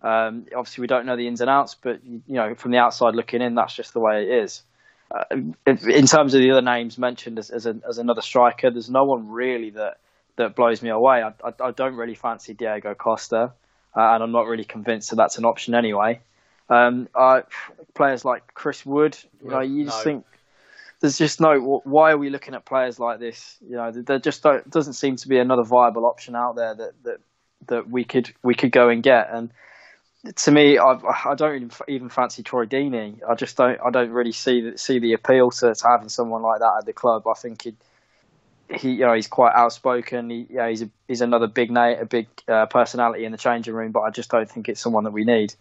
[0.03, 3.15] Um, obviously, we don't know the ins and outs, but you know, from the outside
[3.15, 4.63] looking in, that's just the way it is.
[5.11, 5.25] Uh,
[5.67, 9.05] in terms of the other names mentioned as, as, a, as, another striker, there's no
[9.05, 9.99] one really that,
[10.37, 11.23] that blows me away.
[11.23, 13.53] I, I, I don't really fancy Diego Costa,
[13.97, 16.21] uh, and I'm not really convinced that that's an option anyway.
[16.69, 17.09] Um,
[17.95, 20.05] players like Chris Wood, you know, you just no.
[20.05, 20.27] think
[21.05, 21.83] there's just no.
[21.85, 23.59] Why are we looking at players like this?
[23.61, 27.19] You know, there just doesn't seem to be another viable option out there that that
[27.67, 29.29] that we could we could go and get.
[29.31, 29.51] And
[30.35, 33.21] to me, I've, I do not even fancy Troy Deeney.
[33.29, 33.79] I just don't.
[33.85, 36.87] I don't really see the, see the appeal to, to having someone like that at
[36.87, 37.29] the club.
[37.29, 37.75] I think he,
[38.75, 40.31] he you know, he's quite outspoken.
[40.31, 43.75] He, yeah, he's a, he's another big name, a big uh, personality in the changing
[43.75, 43.93] room.
[43.93, 45.55] But I just don't think it's someone that we need.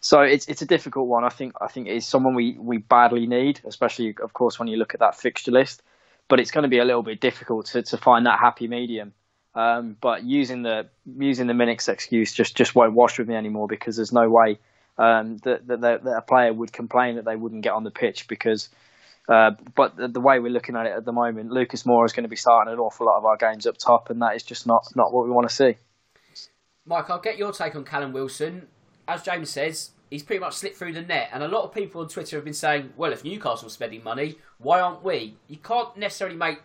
[0.00, 1.24] So it's it's a difficult one.
[1.24, 4.76] I think I think it's someone we, we badly need, especially of course when you
[4.76, 5.82] look at that fixture list.
[6.28, 9.14] But it's going to be a little bit difficult to, to find that happy medium.
[9.54, 13.66] Um, but using the using the minutes excuse just, just won't wash with me anymore
[13.66, 14.58] because there's no way
[14.98, 18.28] um, that, that, that, a player would complain that they wouldn't get on the pitch
[18.28, 18.68] because.
[19.28, 22.14] Uh, but the, the, way we're looking at it at the moment, Lucas Moura is
[22.14, 24.42] going to be starting an awful lot of our games up top, and that is
[24.42, 25.76] just not, not what we want to see.
[26.86, 28.68] Mike, I'll get your take on Callum Wilson.
[29.08, 32.02] As James says, he's pretty much slipped through the net, and a lot of people
[32.02, 35.96] on Twitter have been saying, "Well, if Newcastle's spending money, why aren't we?" You can't
[35.96, 36.60] necessarily make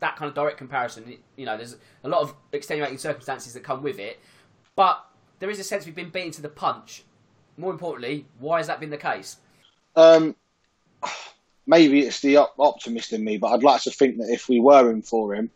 [0.00, 1.16] that kind of direct comparison.
[1.36, 4.18] You know, there's a lot of extenuating circumstances that come with it,
[4.74, 5.04] but
[5.38, 7.04] there is a sense we've been beaten to the punch.
[7.56, 9.36] More importantly, why has that been the case?
[9.94, 10.34] Um,
[11.66, 14.58] maybe it's the op- optimist in me, but I'd like to think that if we
[14.60, 15.50] were in for him,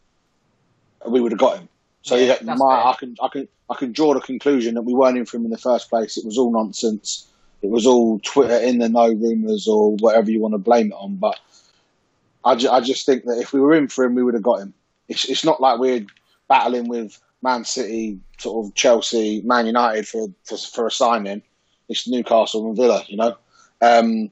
[1.06, 1.68] we would have got him.
[2.02, 4.94] So yeah, yeah my, I can I can I can draw the conclusion that we
[4.94, 6.16] weren't in for him in the first place.
[6.16, 7.26] It was all nonsense.
[7.62, 10.94] It was all Twitter in the know rumours or whatever you want to blame it
[10.94, 11.16] on.
[11.16, 11.38] But
[12.44, 14.42] I, ju- I just think that if we were in for him, we would have
[14.42, 14.74] got him.
[15.08, 16.06] It's, it's not like we're
[16.48, 21.42] battling with Man City, sort of Chelsea, Man United for for, for a signing.
[21.88, 23.36] It's Newcastle and Villa, you know.
[23.80, 24.30] Um,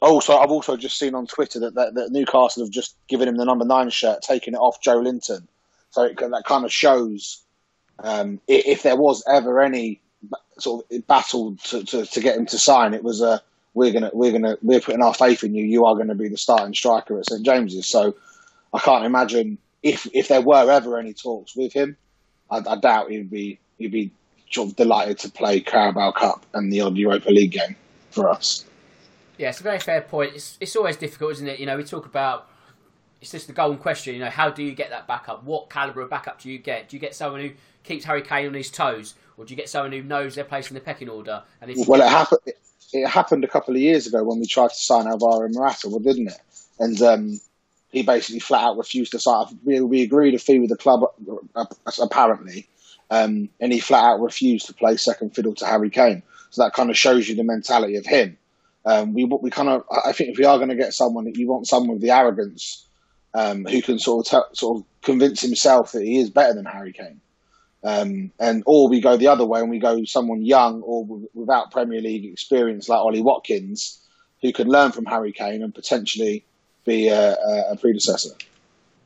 [0.00, 3.36] also, I've also just seen on Twitter that, that, that, Newcastle have just given him
[3.36, 5.46] the number nine shirt, taking it off Joelinton.
[5.96, 7.42] So it, that kind of shows
[8.00, 10.02] um, if there was ever any
[10.58, 13.40] sort of battle to, to, to, get him to sign, it was a
[13.72, 15.64] we're gonna we're gonna we're putting our faith in you.
[15.64, 17.88] You are going to be the starting striker at St James's.
[17.88, 18.14] So
[18.74, 21.96] I can't imagine if if there were ever any talks with him,
[22.50, 24.10] I, I doubt he'd be he'd be
[24.50, 27.74] sort of delighted to play Carabao Cup and the odd Europa League game
[28.10, 28.66] for us.
[29.38, 30.34] Yeah, it's a very fair point.
[30.34, 31.58] It's it's always difficult, isn't it?
[31.58, 32.50] You know, we talk about
[33.20, 34.14] it's just the golden question.
[34.14, 35.44] You know, how do you get that backup?
[35.44, 36.88] What caliber of backup do you get?
[36.88, 37.50] Do you get someone who
[37.82, 40.68] keeps Harry Kane on his toes, or do you get someone who knows their place
[40.68, 41.42] in the pecking order?
[41.60, 42.40] And if well, it happened.
[42.92, 45.98] It happened a couple of years ago when we tried to sign Alvaro Morata, well,
[45.98, 46.40] didn't it?
[46.78, 47.40] And um,
[47.90, 49.46] he basically flat out refused to sign.
[49.64, 51.02] We, we agreed a fee with the club,
[51.56, 51.64] uh,
[52.00, 52.68] apparently,
[53.10, 56.22] um, and he flat out refused to play second fiddle to Harry Kane.
[56.50, 58.38] So that kind of shows you the mentality of him.
[58.84, 61.48] Um, we we kind of I think if we are going to get someone, you
[61.48, 62.85] want someone with the arrogance
[63.36, 66.64] um, who can sort of t- sort of convince himself that he is better than
[66.64, 67.20] Harry Kane.
[67.84, 71.28] Um, and or we go the other way and we go someone young or w-
[71.34, 74.00] without Premier League experience like Ollie Watkins,
[74.40, 76.46] who can learn from Harry Kane and potentially
[76.86, 77.36] be a,
[77.70, 78.34] a predecessor.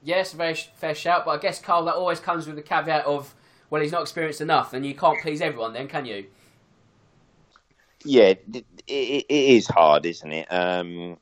[0.02, 1.24] Yes, very very fair shout.
[1.24, 3.34] But I guess Carl, that always comes with the caveat of
[3.68, 5.72] well, he's not experienced enough, and you can't please everyone.
[5.72, 6.26] Then can you?
[8.04, 10.46] Yeah, it, it is hard, isn't it?
[10.50, 11.18] Um,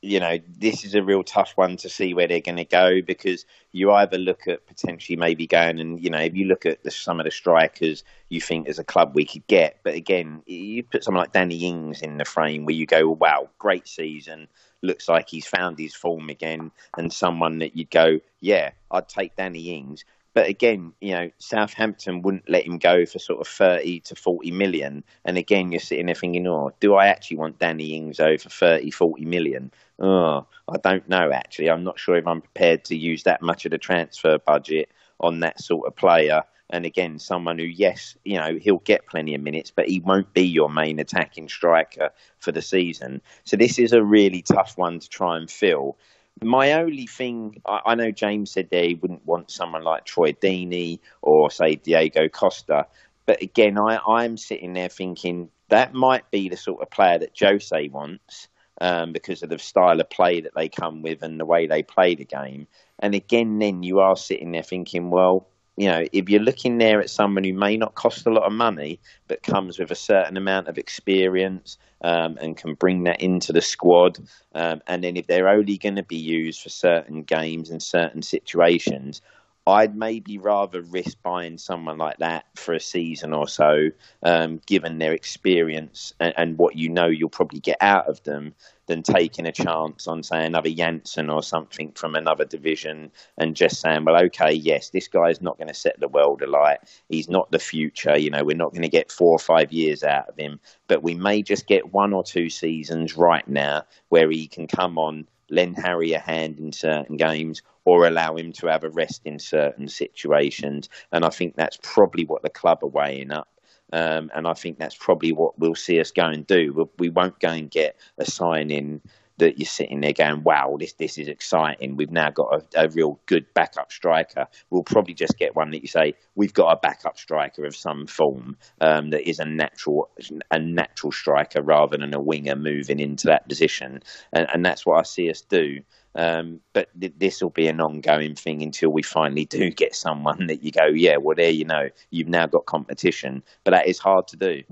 [0.00, 3.02] you know, this is a real tough one to see where they're going to go
[3.02, 6.82] because you either look at potentially maybe going and, you know, if you look at
[6.84, 9.78] the, some of the strikers you think as a club we could get.
[9.82, 13.16] But again, you put someone like Danny Ings in the frame where you go, oh,
[13.18, 14.48] wow, great season.
[14.82, 16.70] Looks like he's found his form again.
[16.96, 20.04] And someone that you'd go, yeah, I'd take Danny Ings.
[20.34, 24.52] But again, you know, Southampton wouldn't let him go for sort of 30 to 40
[24.52, 25.02] million.
[25.24, 28.90] And again, you're sitting there thinking, oh, do I actually want Danny Ings over 30,
[28.90, 29.72] 40 million?
[29.98, 31.70] Oh, I don't know, actually.
[31.70, 35.40] I'm not sure if I'm prepared to use that much of the transfer budget on
[35.40, 36.44] that sort of player.
[36.70, 40.32] And again, someone who, yes, you know, he'll get plenty of minutes, but he won't
[40.34, 43.22] be your main attacking striker for the season.
[43.44, 45.96] So this is a really tough one to try and fill.
[46.42, 50.32] My only thing, I, I know James said there he wouldn't want someone like Troy
[50.32, 52.86] Deeney or, say, Diego Costa.
[53.26, 57.36] But again, I, I'm sitting there thinking that might be the sort of player that
[57.38, 58.48] Jose wants
[58.80, 61.82] um, because of the style of play that they come with and the way they
[61.82, 62.66] play the game.
[62.98, 67.00] And again, then you are sitting there thinking, well, you know, if you're looking there
[67.00, 70.36] at someone who may not cost a lot of money, but comes with a certain
[70.36, 74.18] amount of experience um, and can bring that into the squad,
[74.56, 78.22] um, and then if they're only going to be used for certain games and certain
[78.22, 79.22] situations,
[79.68, 83.90] I'd maybe rather risk buying someone like that for a season or so,
[84.22, 88.54] um, given their experience and, and, what you know you'll probably get out of them,
[88.88, 93.80] than taking a chance on, say, another Janssen or something from another division and just
[93.80, 96.78] saying, well, okay, yes, this guy's not going to set the world alight.
[97.08, 98.18] He's not the future.
[98.18, 101.02] You know, we're not going to get four or five years out of him, but
[101.02, 105.26] we may just get one or two seasons right now where he can come on
[105.50, 109.38] lend Harry a hand in certain games or allow him to have a rest in
[109.38, 110.88] certain situations.
[111.12, 113.48] And I think that's probably what the club are weighing up.
[113.92, 116.90] Um, and I think that's probably what we'll see us go and do.
[116.98, 119.00] We won't go and get a sign in
[119.38, 121.96] that you're sitting there going, "Wow, this this is exciting.
[121.96, 125.82] We've now got a, a real good backup striker." We'll probably just get one that
[125.82, 130.10] you say we've got a backup striker of some form um, that is a natural
[130.50, 134.98] a natural striker rather than a winger moving into that position, and, and that's what
[134.98, 135.80] I see us do.
[136.14, 140.46] Um, but th- this will be an ongoing thing until we finally do get someone
[140.48, 143.42] that you go, yeah, well, there you know, you've now got competition.
[143.64, 144.62] But that is hard to do.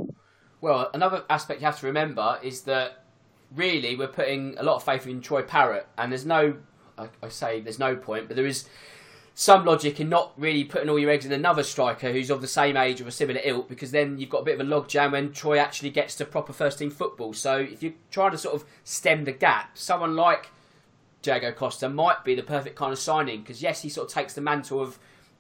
[0.61, 3.05] Well, another aspect you have to remember is that
[3.55, 6.57] really we're putting a lot of faith in Troy Parrott, and there's no,
[6.99, 8.69] I, I say there's no point, but there is
[9.39, 12.47] some logic in not really putting all your eggs in another striker who's of the
[12.47, 15.13] same age or a similar ilk, because then you've got a bit of a logjam
[15.13, 17.35] when Troy actually gets to proper first team football.
[17.35, 20.49] So if you're trying to sort of stem the gap, someone like
[21.21, 24.33] Diego Costa might be the perfect kind of signing because yes, he sort of takes
[24.33, 24.99] the mantle of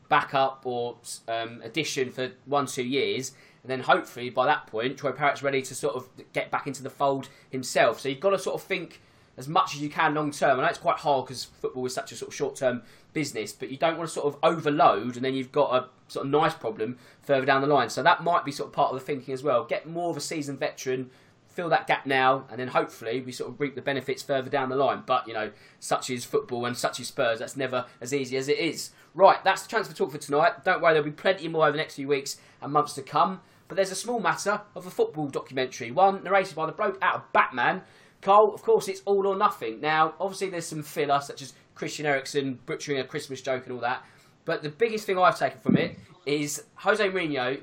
[0.09, 3.33] backup or um, addition for one two years,
[3.67, 6.85] and then hopefully by that point, Troy Parrott's ready to sort of get back into
[6.85, 7.99] the fold himself.
[7.99, 9.01] So you've got to sort of think
[9.37, 10.61] as much as you can long term.
[10.61, 13.53] I know it's quite hard because football is such a sort of short term business,
[13.53, 16.31] but you don't want to sort of overload and then you've got a sort of
[16.31, 17.91] nice problem further down the line.
[17.91, 19.65] So that might be sort of part of the thinking as well.
[19.65, 21.11] Get more of a seasoned veteran
[21.57, 24.69] fill that gap now, and then hopefully we sort of reap the benefits further down
[24.69, 25.03] the line.
[25.07, 25.51] But you know,
[25.81, 27.39] such is football and such is Spurs.
[27.39, 28.91] That's never as easy as it is.
[29.15, 30.65] Right, that's the transfer talk for tonight.
[30.65, 33.41] Don't worry, there'll be plenty more over the next few weeks and months to come.
[33.69, 37.17] But there's a small matter of a football documentary, one narrated by the bloke out
[37.17, 37.83] of Batman.
[38.21, 39.81] Cole, of course, it's all or nothing.
[39.81, 43.81] Now, obviously, there's some filler, such as Christian Eriksen butchering a Christmas joke and all
[43.81, 44.05] that.
[44.45, 47.61] But the biggest thing I've taken from it is Jose Mourinho.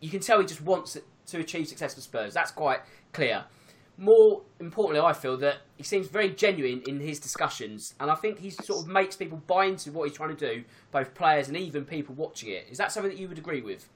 [0.00, 2.34] You can tell he just wants to achieve success for Spurs.
[2.34, 2.80] That's quite
[3.12, 3.44] clear.
[3.98, 8.38] More importantly, I feel that he seems very genuine in his discussions, and I think
[8.38, 11.56] he sort of makes people buy into what he's trying to do, both players and
[11.56, 12.66] even people watching it.
[12.70, 13.88] Is that something that you would agree with?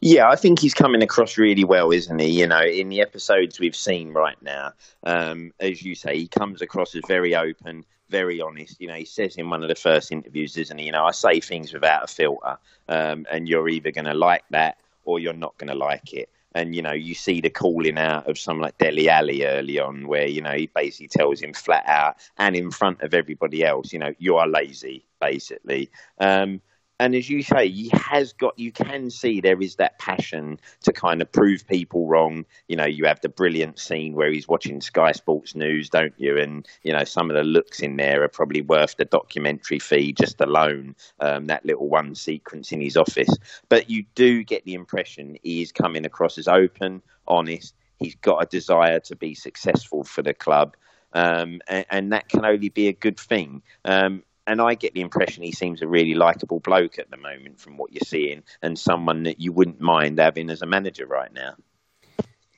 [0.00, 2.28] Yeah, I think he's coming across really well, isn't he?
[2.28, 4.72] You know, in the episodes we've seen right now,
[5.04, 8.80] um, as you say, he comes across as very open, very honest.
[8.80, 10.86] You know, he says in one of the first interviews, isn't he?
[10.86, 14.44] You know, I say things without a filter, um, and you're either going to like
[14.50, 17.98] that or you're not going to like it and you know you see the calling
[17.98, 21.52] out of someone like Dele Alli early on, where you know he basically tells him
[21.52, 25.90] flat out and in front of everybody else, you know, you are lazy, basically.
[26.18, 26.60] Um,
[27.00, 28.56] and as you say, he has got.
[28.58, 32.44] You can see there is that passion to kind of prove people wrong.
[32.68, 36.38] You know, you have the brilliant scene where he's watching Sky Sports News, don't you?
[36.38, 40.12] And you know, some of the looks in there are probably worth the documentary fee
[40.12, 40.94] just alone.
[41.18, 43.34] Um, that little one sequence in his office,
[43.68, 47.74] but you do get the impression he is coming across as open, honest.
[47.98, 50.76] He's got a desire to be successful for the club.
[51.12, 53.62] Um, and, and, that can only be a good thing.
[53.84, 57.60] Um, and I get the impression he seems a really likable bloke at the moment
[57.60, 61.32] from what you're seeing, and someone that you wouldn't mind having as a manager right
[61.32, 61.54] now.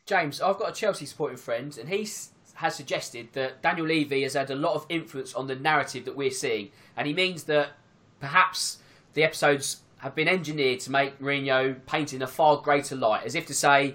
[0.05, 2.09] James, I've got a Chelsea supporting friend, and he
[2.55, 6.17] has suggested that Daniel Levy has had a lot of influence on the narrative that
[6.17, 7.71] we're seeing, and he means that
[8.21, 8.79] perhaps
[9.15, 13.35] the episodes have been engineered to make Mourinho paint in a far greater light, as
[13.35, 13.95] if to say,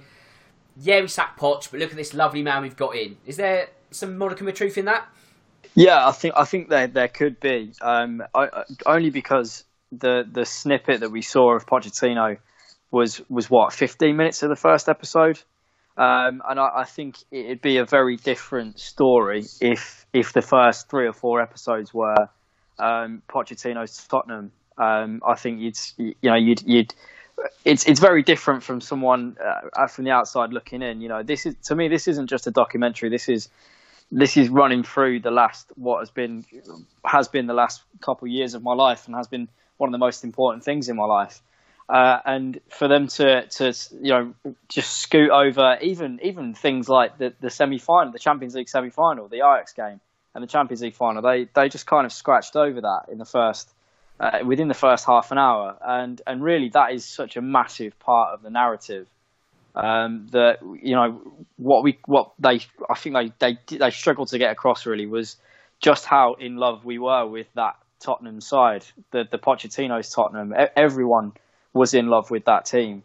[0.75, 3.69] "Yeah, we sacked Poch, but look at this lovely man we've got in." Is there
[3.91, 5.07] some modicum of truth in that?
[5.75, 10.45] Yeah, I think I think there there could be um, I, only because the the
[10.45, 12.37] snippet that we saw of Pochettino
[12.91, 15.39] was was what 15 minutes of the first episode,
[15.97, 20.89] um, and I, I, think it'd be a very different story if if the first
[20.89, 22.29] three or four episodes were
[22.77, 24.51] um, Pochettino's Tottenham.
[24.77, 26.93] Um, I think you'd you know you'd you'd
[27.63, 29.37] it's it's very different from someone
[29.73, 31.01] uh, from the outside looking in.
[31.01, 33.09] You know, this is to me this isn't just a documentary.
[33.09, 33.49] This is
[34.11, 36.45] this is running through the last what has been
[37.05, 39.47] has been the last couple of years of my life and has been
[39.77, 41.41] one of the most important things in my life.
[41.89, 44.33] Uh, and for them to to you know
[44.69, 48.89] just scoot over even even things like the the semi final, the Champions League semi
[48.89, 49.99] final, the Ajax game,
[50.35, 53.25] and the Champions League final, they they just kind of scratched over that in the
[53.25, 53.69] first
[54.19, 57.97] uh, within the first half an hour, and and really that is such a massive
[57.99, 59.07] part of the narrative
[59.75, 61.21] um, that you know
[61.57, 63.31] what we what they I think they
[63.67, 65.37] they they struggled to get across really was
[65.79, 70.53] just how in love we were with that Tottenham side, the the Pochettino's Tottenham.
[70.75, 71.33] Everyone
[71.73, 73.03] was in love with that team.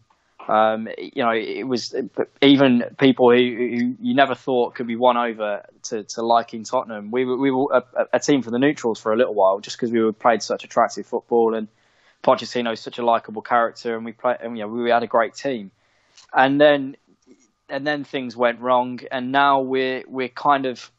[0.49, 1.93] Um, you know, it was
[2.41, 7.11] even people who, who, you never thought could be won over to, to liking Tottenham.
[7.11, 9.77] We were, we were a, a team for the neutrals for a little while, just
[9.77, 11.67] because we were played such attractive football and
[12.23, 15.07] Pochettino is such a likable character, and we played, and you know, we had a
[15.07, 15.71] great team
[16.33, 16.97] and then
[17.69, 20.91] and then things went wrong, and now we're we're kind of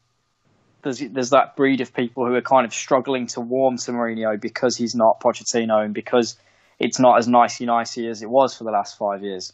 [0.82, 4.40] there's there's that breed of people who are kind of struggling to warm to Mourinho
[4.40, 6.36] because he's not Pochettino and because
[6.78, 9.52] it's not as nicey nicey as it was for the last five years.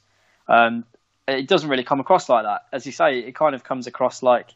[0.48, 0.84] Um,
[1.26, 3.20] it doesn't really come across like that, as you say.
[3.20, 4.50] It kind of comes across like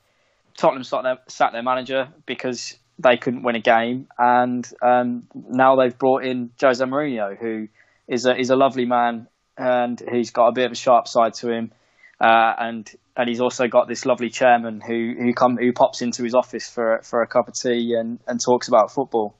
[0.56, 5.76] Tottenham sat their, sat their manager because they couldn't win a game, and um, now
[5.76, 7.68] they've brought in Jose Mourinho, who
[8.06, 9.28] is a is a lovely man,
[9.58, 11.72] and he's got a bit of a sharp side to him,
[12.20, 16.22] uh, and and he's also got this lovely chairman who who come who pops into
[16.22, 19.34] his office for for a cup of tea and, and talks about football.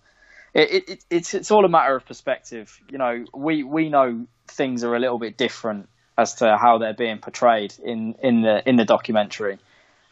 [0.53, 2.81] It, it, it's it's all a matter of perspective.
[2.91, 5.89] You know, we we know things are a little bit different
[6.19, 9.59] as to how they're being portrayed in in the in the documentary.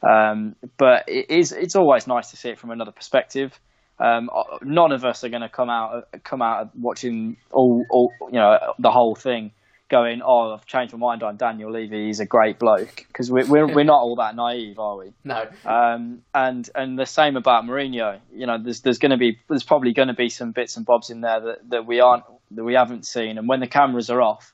[0.08, 3.58] Um, but it is it's always nice to see it from another perspective.
[3.98, 4.28] Um,
[4.62, 8.58] none of us are going to come out come out watching all, all you know
[8.78, 9.52] the whole thing
[9.88, 12.06] going, oh, I've changed my mind on Daniel Levy.
[12.06, 15.12] He's a great bloke because we're, we're we're not all that naive, are we?
[15.24, 15.46] No.
[15.64, 18.20] Um, and and the same about Mourinho.
[18.34, 20.84] You know, there's there's going to be there's probably going to be some bits and
[20.84, 23.38] bobs in there that, that we aren't that we haven't seen.
[23.38, 24.52] And when the cameras are off,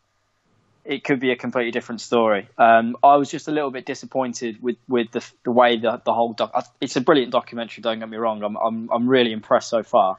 [0.85, 2.49] it could be a completely different story.
[2.59, 6.13] Um, I was just a little bit disappointed with, with the, the way the, the
[6.13, 6.53] whole doc.
[6.81, 7.83] It's a brilliant documentary.
[7.83, 8.43] Don't get me wrong.
[8.43, 10.19] I'm I'm, I'm really impressed so far,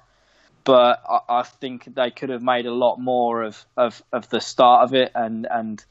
[0.63, 4.39] but I, I, think they could have made a lot more of, of, of the
[4.39, 5.83] start of it, and and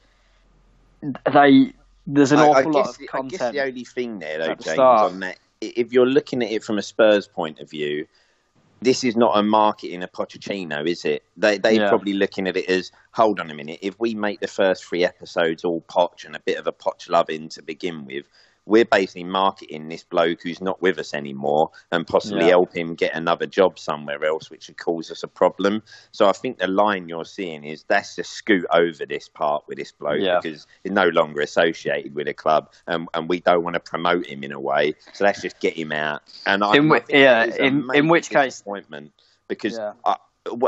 [1.31, 1.73] they
[2.07, 3.41] there's an awful I, lot of the, content.
[3.41, 6.63] I guess the only thing there, though, James, on that, if you're looking at it
[6.63, 8.07] from a Spurs point of view,
[8.81, 11.23] this is not a marketing a Pochettino, is it?
[11.37, 11.89] They they're yeah.
[11.89, 13.79] probably looking at it as hold on a minute.
[13.81, 17.09] If we make the first three episodes all Poch and a bit of a Poch
[17.09, 18.27] loving to begin with,
[18.65, 22.51] we're basically marketing this bloke who's not with us anymore and possibly yeah.
[22.51, 25.83] help him get another job somewhere else, which would cause us a problem.
[26.11, 29.77] So I think the line you're seeing is that's just scoot over this part with
[29.77, 30.39] this bloke yeah.
[30.41, 34.25] because he's no longer associated with a club and, and we don't want to promote
[34.25, 34.95] him in a way.
[35.13, 36.21] So let's just get him out.
[36.45, 39.11] And I, in, I yeah, in, in which case, disappointment
[39.47, 39.93] because yeah.
[40.05, 40.17] I,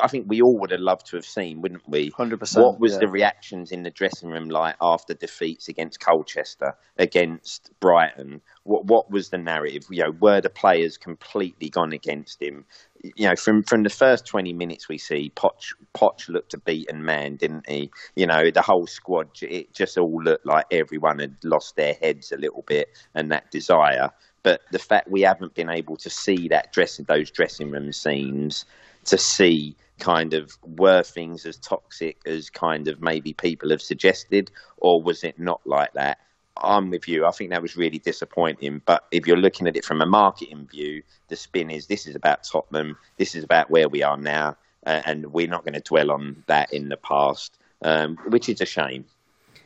[0.02, 2.10] I think we all would have loved to have seen, wouldn't we?
[2.16, 2.66] Hundred percent.
[2.66, 3.00] What was yeah.
[3.00, 8.42] the reactions in the dressing room like after defeats against Colchester, against Brighton?
[8.64, 9.84] What what was the narrative?
[9.90, 12.64] You know, were the players completely gone against him?
[13.04, 17.04] You know, from from the first twenty minutes we see, Poch Poch looked a beaten
[17.04, 17.92] man, didn't he?
[18.16, 22.32] You know, the whole squad, it just all looked like everyone had lost their heads
[22.32, 24.10] a little bit and that desire.
[24.42, 28.64] But the fact we haven't been able to see that dressing those dressing room scenes
[29.06, 34.52] to see kind of were things as toxic as kind of maybe people have suggested,
[34.78, 36.20] or was it not like that?
[36.58, 37.26] I'm with you.
[37.26, 38.82] I think that was really disappointing.
[38.86, 42.16] But if you're looking at it from a marketing view, the spin is this is
[42.16, 42.98] about Tottenham.
[43.18, 46.44] This is about where we are now, uh, and we're not going to dwell on
[46.48, 49.06] that in the past, um, which is a shame.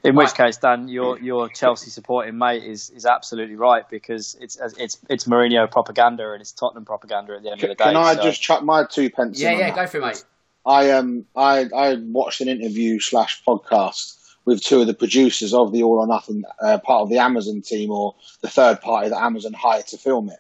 [0.04, 4.58] In which case, Dan, your your Chelsea supporting mate is, is absolutely right because it's
[4.78, 7.90] it's it's Mourinho propaganda and it's Tottenham propaganda at the end can, of the day.
[7.90, 8.24] Can I so.
[8.24, 9.40] just chuck my two pence?
[9.40, 9.76] Yeah, yeah, that?
[9.76, 10.24] go for it, mate.
[10.66, 15.72] I um I I watched an interview slash podcast with two of the producers of
[15.72, 19.22] the All or Nothing uh, part of the Amazon team or the third party that
[19.22, 20.40] Amazon hired to film it,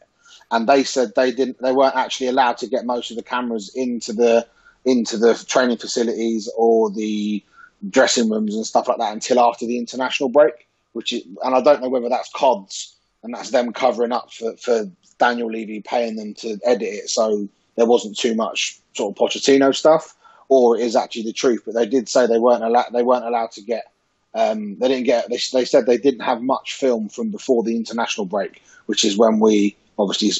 [0.51, 3.71] and they said they didn't they weren't actually allowed to get most of the cameras
[3.75, 4.47] into the
[4.85, 7.43] into the training facilities or the
[7.89, 10.67] dressing rooms and stuff like that until after the international break.
[10.93, 14.57] Which is, and I don't know whether that's CODs and that's them covering up for,
[14.57, 19.17] for Daniel Levy paying them to edit it, so there wasn't too much sort of
[19.21, 20.15] Pochettino stuff,
[20.47, 21.61] or it is actually the truth.
[21.65, 22.91] But they did say they weren't allowed.
[22.91, 23.91] They weren't allowed to get.
[24.33, 25.29] Um, they didn't get.
[25.29, 29.17] They, they said they didn't have much film from before the international break, which is
[29.17, 30.31] when we obviously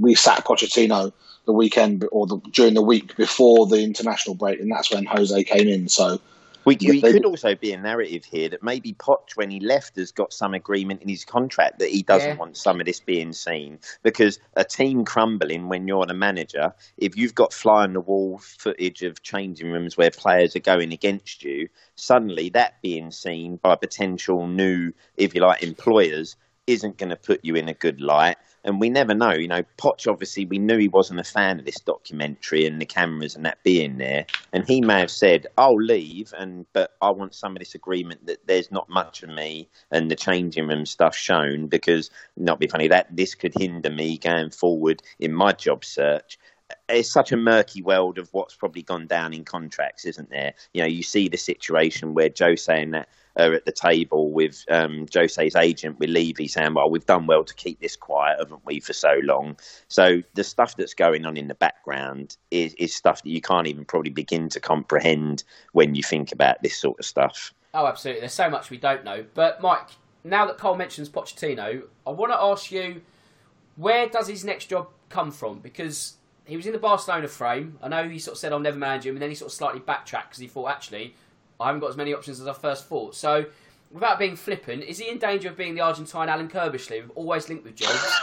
[0.00, 1.12] we sat Pochettino
[1.46, 5.44] the weekend or the, during the week before the international break, and that's when Jose
[5.44, 5.88] came in.
[5.88, 6.20] So
[6.64, 10.12] we, we could also be a narrative here that maybe Poch, when he left, has
[10.12, 12.36] got some agreement in his contract that he doesn't yeah.
[12.36, 13.78] want some of this being seen.
[14.02, 18.38] Because a team crumbling when you're the manager, if you've got fly on the wall
[18.38, 23.76] footage of changing rooms where players are going against you, suddenly that being seen by
[23.76, 26.36] potential new, if you like, employers
[26.66, 29.32] isn't going to put you in a good light and we never know.
[29.32, 32.86] You know, Poch obviously we knew he wasn't a fan of this documentary and the
[32.86, 37.10] cameras and that being there, and he may have said, "I'll leave," and but I
[37.10, 40.86] want some of this agreement that there's not much of me and the changing room
[40.86, 45.52] stuff shown because not be funny that this could hinder me going forward in my
[45.52, 46.38] job search
[46.88, 50.54] it's such a murky world of what's probably gone down in contracts, isn't there?
[50.72, 53.08] You know, you see the situation where Joe saying that
[53.38, 57.44] uh, at the table with um, Jose's agent, with Levy saying, "Well, we've done well
[57.44, 59.56] to keep this quiet, haven't we, for so long?"
[59.88, 63.66] So the stuff that's going on in the background is, is stuff that you can't
[63.66, 67.52] even probably begin to comprehend when you think about this sort of stuff.
[67.72, 68.20] Oh, absolutely.
[68.20, 69.24] There's so much we don't know.
[69.34, 69.88] But Mike,
[70.22, 73.02] now that Cole mentions Pochettino, I want to ask you,
[73.76, 75.58] where does his next job come from?
[75.58, 76.14] Because
[76.44, 77.78] he was in the Barcelona frame.
[77.82, 79.56] I know he sort of said I'll never manage him, and then he sort of
[79.56, 81.14] slightly backtracked because he thought actually
[81.60, 83.14] I haven't got as many options as I first thought.
[83.14, 83.46] So
[83.90, 87.64] without being flippant, is he in danger of being the Argentine Alan Curbishley, always linked
[87.64, 88.20] with jobs,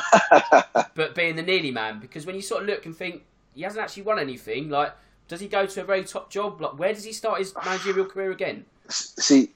[0.95, 1.99] but being the nearly man?
[1.99, 3.23] Because when you sort of look and think
[3.55, 4.93] he hasn't actually won anything, like
[5.27, 6.61] does he go to a very top job?
[6.61, 8.65] Like where does he start his managerial career again?
[8.89, 9.51] See,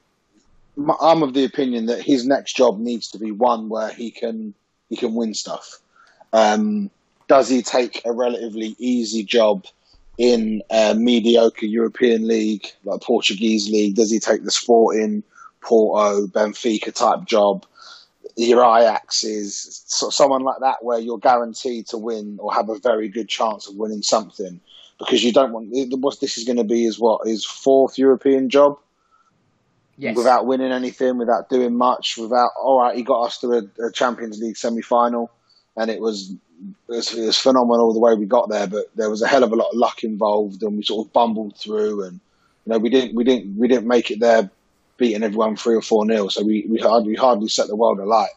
[0.78, 4.53] I'm of the opinion that his next job needs to be one where he can
[4.89, 5.80] he can win stuff.
[6.32, 6.89] Um,
[7.28, 9.65] does he take a relatively easy job
[10.18, 13.95] in a mediocre European league, like Portuguese league?
[13.95, 15.24] Does he take the Sporting,
[15.61, 17.66] Porto, Benfica type job?
[18.38, 23.07] Your Ajax is someone like that where you're guaranteed to win or have a very
[23.07, 24.59] good chance of winning something
[24.99, 25.70] because you don't want
[26.01, 28.78] what this is going to be is what his fourth European job.
[29.97, 30.18] Yes.
[30.18, 33.91] Without winning anything, without doing much, without all right, he got us to a, a
[33.93, 35.32] Champions League semi final,
[35.78, 36.32] and it was
[36.88, 39.43] it was, it was phenomenal the way we got there, but there was a hell
[39.43, 42.19] of a lot of luck involved, and we sort of bumbled through, and
[42.65, 44.49] you know we didn't we didn't we didn't make it there,
[44.97, 46.30] beating everyone three or four nil.
[46.30, 48.32] So we we hardly hardly set the world alight.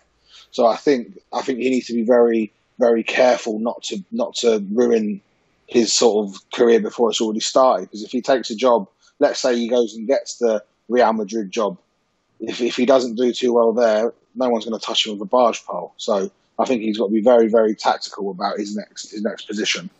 [0.50, 4.34] So I think I think he needs to be very very careful not to not
[4.36, 5.20] to ruin
[5.66, 7.84] his sort of career before it's already started.
[7.84, 11.50] Because if he takes a job, let's say he goes and gets the Real Madrid
[11.50, 11.78] job,
[12.40, 15.22] if if he doesn't do too well there, no one's going to touch him with
[15.22, 15.92] a barge pole.
[15.98, 19.46] So I think he's got to be very, very tactical about his next his next
[19.46, 19.90] position.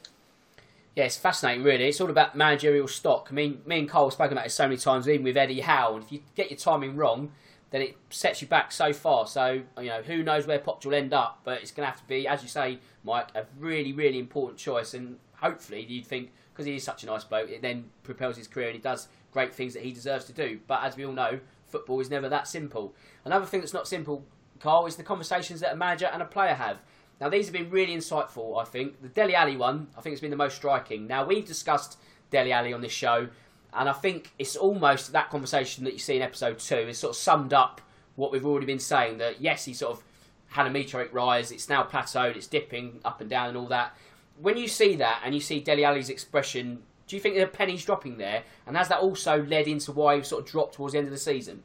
[0.97, 1.85] Yeah, it's fascinating, really.
[1.85, 3.29] It's all about managerial stock.
[3.31, 5.61] I mean, me and Cole have spoken about it so many times, even with Eddie
[5.61, 5.95] Howe.
[5.95, 7.31] And if you get your timing wrong,
[7.71, 9.29] then it sets you back so far.
[9.29, 12.01] So, you know, who knows where Poch will end up, but it's going to have
[12.01, 14.93] to be, as you say, Mike, a really, really important choice.
[14.93, 18.49] And hopefully, you'd think, because he is such a nice bloke, it then propels his
[18.49, 20.59] career and he does great things that he deserves to do.
[20.67, 21.39] But as we all know,
[21.69, 22.93] football is never that simple.
[23.25, 24.25] Another thing that's not simple
[24.61, 26.79] Carl, is the conversations that a manager and a player have.
[27.21, 29.03] Now, these have been really insightful, I think.
[29.03, 31.07] The Dele Alli one, I think, has been the most striking.
[31.07, 31.99] Now, we've discussed
[32.31, 33.29] Dele Alli on this show,
[33.73, 37.11] and I think it's almost that conversation that you see in episode two is sort
[37.11, 37.81] of summed up
[38.17, 39.19] what we've already been saying.
[39.19, 40.05] That yes, he sort of
[40.49, 43.97] had a meteoric rise, it's now plateaued, it's dipping up and down and all that.
[44.41, 47.85] When you see that and you see Dele Alli's expression, do you think the penny's
[47.85, 48.45] dropping there?
[48.67, 51.13] And has that also led into why he sort of dropped towards the end of
[51.13, 51.63] the season?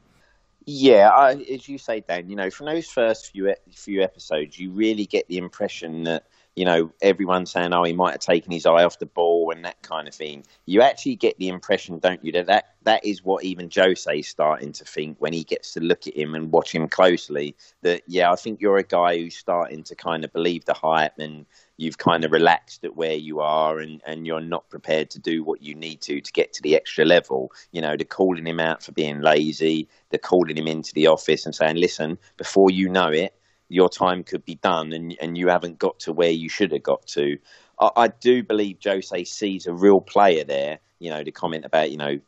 [0.65, 2.29] Yeah, I, as you say, Dan.
[2.29, 6.63] You know, from those first few few episodes, you really get the impression that you
[6.63, 9.81] know everyone's saying, "Oh, he might have taken his eye off the ball" and that
[9.81, 10.45] kind of thing.
[10.65, 14.71] You actually get the impression, don't you, that that, that is what even is starting
[14.73, 17.55] to think when he gets to look at him and watch him closely.
[17.81, 21.19] That yeah, I think you're a guy who's starting to kind of believe the hype
[21.19, 21.45] and
[21.77, 25.43] you've kind of relaxed at where you are and, and you're not prepared to do
[25.43, 27.51] what you need to to get to the extra level.
[27.71, 31.45] You know, they're calling him out for being lazy, they're calling him into the office
[31.45, 33.33] and saying, listen, before you know it,
[33.69, 36.83] your time could be done and, and you haven't got to where you should have
[36.83, 37.37] got to.
[37.79, 40.79] I, I do believe Jose sees a real player there.
[40.99, 42.19] You know, the comment about, you know,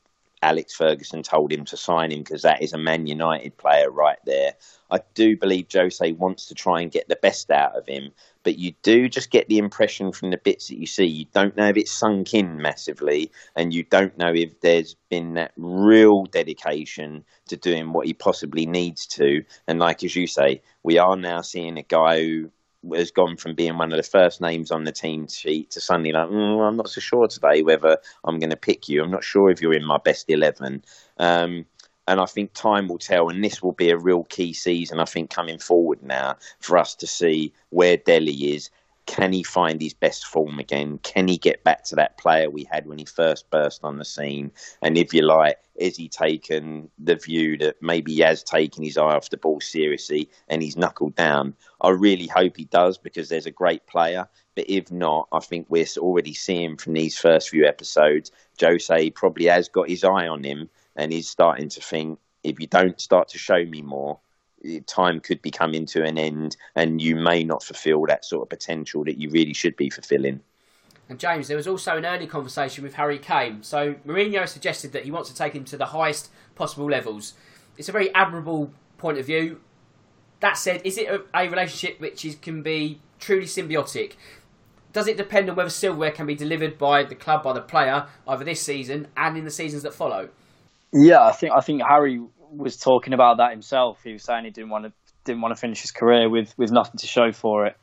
[0.42, 4.20] Alex Ferguson told him to sign him because that is a Man United player right
[4.26, 4.54] there.
[4.92, 8.12] I do believe Jose wants to try and get the best out of him,
[8.46, 11.06] but you do just get the impression from the bits that you see.
[11.06, 15.34] You don't know if it's sunk in massively, and you don't know if there's been
[15.34, 19.44] that real dedication to doing what he possibly needs to.
[19.68, 22.52] And like as you say, we are now seeing a guy who
[22.94, 26.12] has gone from being one of the first names on the team sheet to suddenly
[26.12, 29.04] like, mm, I'm not so sure today whether I'm going to pick you.
[29.04, 30.84] I'm not sure if you're in my best eleven.
[31.18, 31.66] Um,
[32.08, 35.00] and I think time will tell, and this will be a real key season.
[35.00, 38.70] I think coming forward now for us to see where Dele is.
[39.08, 40.98] Can he find his best form again?
[41.04, 44.06] Can he get back to that player we had when he first burst on the
[44.06, 44.52] scene?
[44.82, 48.98] And if you like, is he taken the view that maybe he has taken his
[48.98, 51.54] eye off the ball seriously and he's knuckled down?
[51.82, 54.28] I really hope he does because there's a great player.
[54.56, 59.46] But if not, I think we're already seeing from these first few episodes, Jose probably
[59.46, 63.28] has got his eye on him and he's starting to think if you don't start
[63.30, 64.20] to show me more,
[64.64, 68.44] eh, time could be coming to an end, and you may not fulfil that sort
[68.44, 70.40] of potential that you really should be fulfilling.
[71.08, 73.62] And James, there was also an early conversation with Harry Kane.
[73.62, 77.34] So Mourinho suggested that he wants to take him to the highest possible levels.
[77.78, 79.62] It's a very admirable point of view.
[80.40, 84.14] That said, is it a, a relationship which is, can be truly symbiotic?
[84.94, 88.08] Does it depend on whether silverware can be delivered by the club, by the player,
[88.28, 90.30] either this season and in the seasons that follow?
[90.96, 92.22] Yeah, I think I think Harry
[92.52, 94.02] was talking about that himself.
[94.04, 94.94] He was saying he didn't want to
[95.26, 97.78] didn't want to finish his career with with nothing to show for it.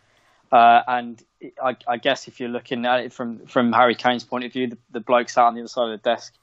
[0.51, 1.23] Uh, and
[1.63, 4.69] I, I, guess if you're looking at it from from Harry Kane's point of view,
[4.69, 6.35] the, the bloke sat on the other side of the desk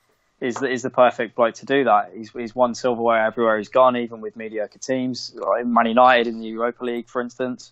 [0.42, 2.12] is the, is the perfect bloke to do that.
[2.16, 6.40] He's, he's won silverware everywhere he's gone, even with mediocre teams, like Man United in
[6.40, 7.72] the Europa League, for instance.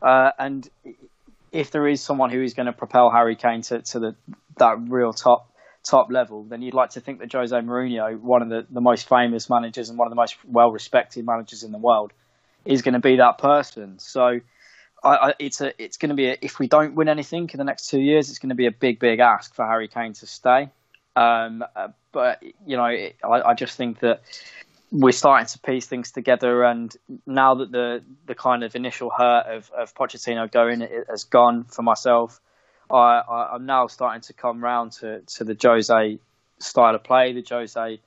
[0.00, 0.68] Uh, and
[1.52, 4.16] if there is someone who is going to propel Harry Kane to, to the,
[4.56, 5.52] that real top,
[5.84, 9.08] top level, then you'd like to think that Jose Mourinho, one of the, the most
[9.08, 12.12] famous managers and one of the most well respected managers in the world,
[12.64, 13.98] is going to be that person.
[13.98, 14.40] So
[15.02, 17.58] I, I, it's a it's going to be a, if we don't win anything in
[17.58, 20.12] the next two years, it's going to be a big big ask for Harry Kane
[20.14, 20.70] to stay.
[21.16, 24.22] Um, uh, but you know, it, I, I just think that
[24.90, 26.94] we're starting to piece things together, and
[27.26, 31.82] now that the the kind of initial hurt of, of Pochettino going has gone for
[31.82, 32.40] myself,
[32.90, 36.18] I, am now starting to come round to, to the Jose
[36.58, 38.00] style of play, the Jose,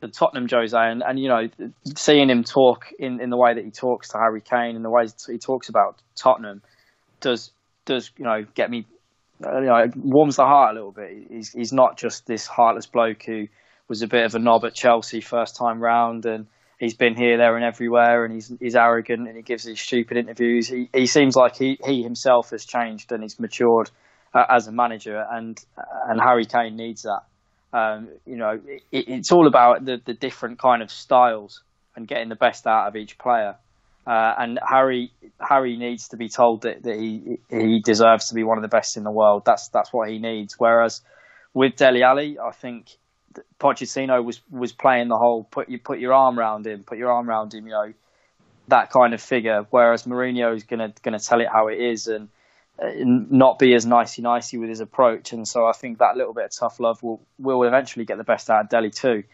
[0.00, 1.48] the Tottenham Jose, and, and you know,
[1.96, 4.90] seeing him talk in, in the way that he talks to Harry Kane and the
[4.90, 6.62] way he talks about Tottenham
[7.20, 7.50] does
[7.86, 8.86] does you know get me,
[9.44, 11.26] uh, you know, it warms the heart a little bit.
[11.30, 13.46] He's he's not just this heartless bloke who
[13.88, 16.46] was a bit of a knob at Chelsea first time round and
[16.78, 20.16] he's been here, there, and everywhere, and he's he's arrogant and he gives these stupid
[20.16, 20.68] interviews.
[20.68, 23.90] He he seems like he, he himself has changed and he's matured
[24.34, 25.62] uh, as a manager, and
[26.08, 27.22] and Harry Kane needs that.
[27.72, 31.62] Um, you know, it, it's all about the, the different kind of styles
[31.96, 33.56] and getting the best out of each player.
[34.06, 38.44] Uh, and Harry Harry needs to be told that, that he he deserves to be
[38.44, 39.44] one of the best in the world.
[39.46, 40.56] That's that's what he needs.
[40.58, 41.00] Whereas
[41.54, 42.98] with Dele Alli, I think
[43.58, 47.10] Pochettino was was playing the whole put you put your arm around him, put your
[47.10, 47.94] arm around him, you know,
[48.68, 49.66] that kind of figure.
[49.70, 52.28] Whereas Mourinho is gonna gonna tell it how it is and
[52.80, 55.32] not be as nicey nicey with his approach.
[55.32, 58.24] And so I think that little bit of tough love will will eventually get the
[58.24, 59.24] best out of Dele too.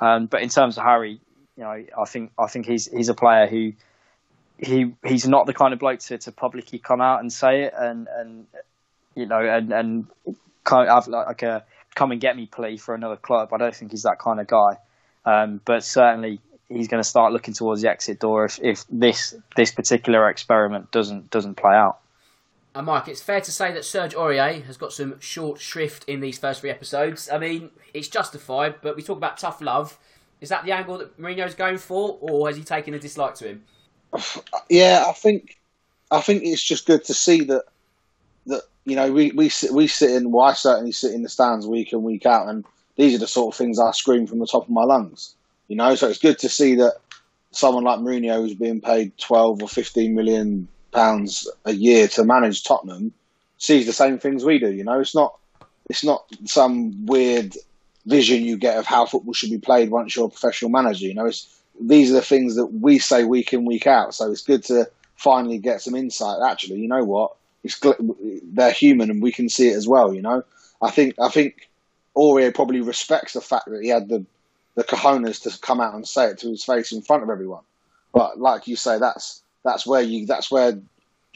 [0.00, 1.20] Um, but in terms of Harry,
[1.56, 3.72] you know, I think I think he's he's a player who
[4.58, 7.74] he he's not the kind of bloke to, to publicly come out and say it
[7.76, 8.46] and and
[9.14, 10.06] you know and and
[10.64, 11.64] kind of have like a
[11.94, 13.52] come and get me plea for another club.
[13.52, 14.76] I don't think he's that kind of guy.
[15.24, 19.34] Um, but certainly he's going to start looking towards the exit door if, if this
[19.56, 21.98] this particular experiment doesn't doesn't play out.
[22.74, 26.20] And Mike, it's fair to say that Serge Aurier has got some short shrift in
[26.20, 27.28] these first three episodes.
[27.28, 29.98] I mean, it's justified, but we talk about tough love.
[30.40, 33.48] Is that the angle that Mourinho's going for, or has he taken a dislike to
[33.48, 33.64] him?
[34.68, 35.58] Yeah, I think
[36.12, 37.64] I think it's just good to see that
[38.46, 40.30] that you know we we sit, we sit in.
[40.30, 42.64] Well, I certainly sit in the stands week in week out, and
[42.96, 45.34] these are the sort of things I scream from the top of my lungs.
[45.66, 46.94] You know, so it's good to see that
[47.50, 52.64] someone like Mourinho who's being paid twelve or fifteen million pounds a year to manage
[52.64, 53.12] Tottenham
[53.58, 54.72] sees the same things we do.
[54.72, 55.38] You know, it's not
[55.88, 57.56] it's not some weird
[58.06, 61.06] vision you get of how football should be played once you're a professional manager.
[61.06, 64.14] You know, it's these are the things that we say week in week out.
[64.14, 66.38] So it's good to finally get some insight.
[66.48, 67.36] Actually, you know what?
[67.62, 67.80] It's
[68.52, 70.14] they're human and we can see it as well.
[70.14, 70.44] You know,
[70.80, 71.68] I think I think
[72.16, 74.24] Aurier probably respects the fact that he had the
[74.76, 77.64] the cojones to come out and say it to his face in front of everyone.
[78.12, 80.80] But like you say, that's that's where you that's where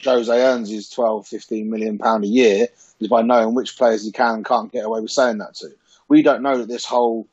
[0.03, 2.67] Jose earns his 12, 15 million pound a year
[2.99, 5.69] is by knowing which players he can and can't get away with saying that to.
[6.07, 7.27] We don't know that this whole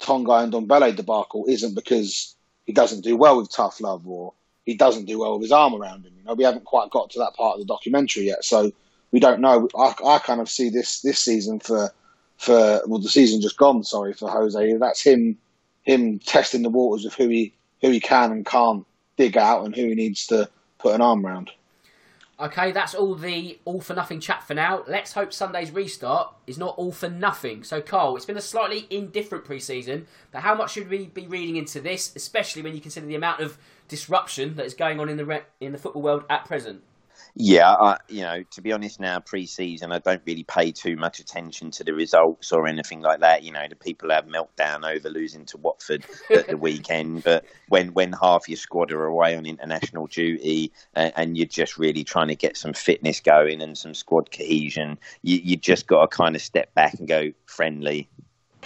[0.00, 2.34] Tanguy Ndombele debacle isn't because
[2.66, 4.32] he doesn't do well with tough love or
[4.64, 6.12] he doesn't do well with his arm around him.
[6.16, 8.70] You know, we haven't quite got to that part of the documentary yet, so
[9.12, 9.68] we don't know.
[9.76, 11.92] I, I kind of see this this season for
[12.36, 13.82] for well, the season just gone.
[13.84, 14.76] Sorry for Jose.
[14.76, 15.38] That's him
[15.82, 18.84] him testing the waters of who he who he can and can't
[19.18, 20.48] dig out and who he needs to
[20.78, 21.50] put an arm around.
[22.40, 24.84] Okay, that's all the all for nothing chat for now.
[24.86, 27.64] Let's hope Sunday's restart is not all for nothing.
[27.64, 31.56] So, Carl, it's been a slightly indifferent preseason, but how much should we be reading
[31.56, 33.58] into this, especially when you consider the amount of
[33.88, 36.82] disruption that is going on in the re- in the football world at present?
[37.34, 41.20] Yeah, I, you know, to be honest, now pre-season, I don't really pay too much
[41.20, 43.42] attention to the results or anything like that.
[43.42, 47.92] You know, the people have meltdown over losing to Watford at the weekend, but when
[47.94, 52.28] when half your squad are away on international duty and, and, you're just really trying
[52.28, 56.34] to get some fitness going and some squad cohesion, you, you just got to kind
[56.34, 58.08] of step back and go friendly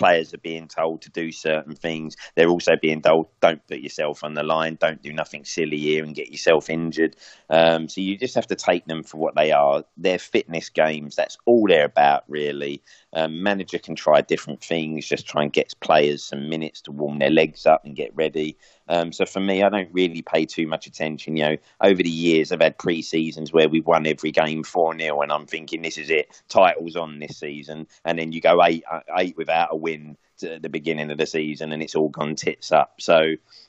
[0.03, 2.17] players are being told to do certain things.
[2.35, 6.03] They're also being told, don't put yourself on the line, don't do nothing silly here
[6.03, 7.15] and get yourself injured.
[7.49, 9.85] Um, so you just have to take them for what they are.
[9.97, 11.15] They're fitness games.
[11.15, 12.83] That's all they're about, really.
[13.13, 17.21] Um, manager can try different things, just try and get players some minutes to warm
[17.21, 18.57] their legs up and get ready.
[18.89, 21.37] Um, so for me, I don't really pay too much attention.
[21.37, 24.99] You know, over the years, I've had pre seasons where we've won every game 4
[24.99, 27.87] 0, and I'm thinking this is it, titles on this season.
[28.05, 31.27] And then you go eight, uh, eight without a win at the beginning of the
[31.27, 33.01] season, and it's all gone tits up.
[33.01, 33.21] So,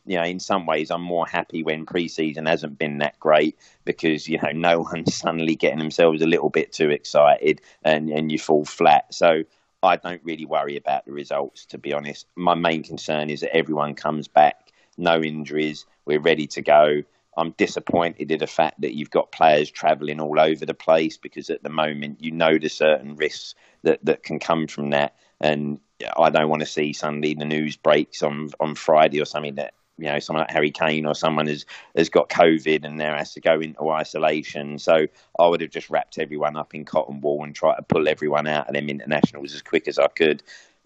[0.05, 3.57] you know, in some ways, I'm more happy when pre season hasn't been that great
[3.86, 8.32] because, you know, no one's suddenly getting themselves a little bit too excited and, and
[8.32, 9.14] you fall flat.
[9.14, 9.43] So,
[9.84, 12.26] I don't really worry about the results, to be honest.
[12.38, 14.62] My main concern is that everyone comes back
[14.98, 15.86] no injuries.
[16.06, 17.04] We're ready to go.
[17.36, 21.50] I'm disappointed in the fact that you've got players travelling all over the place because
[21.50, 25.16] at the moment you know the certain risks that, that can come from that.
[25.41, 25.80] and
[26.18, 29.74] I don't want to see suddenly the news breaks on on Friday or something that
[29.98, 31.66] you know someone like Harry Kane or someone has
[31.96, 34.80] has got COVID and now has to go into isolation.
[34.80, 35.08] So
[35.39, 38.48] I would have just wrapped everyone up in cotton wool and tried to pull everyone
[38.48, 40.44] out of them internationals as quick as I could.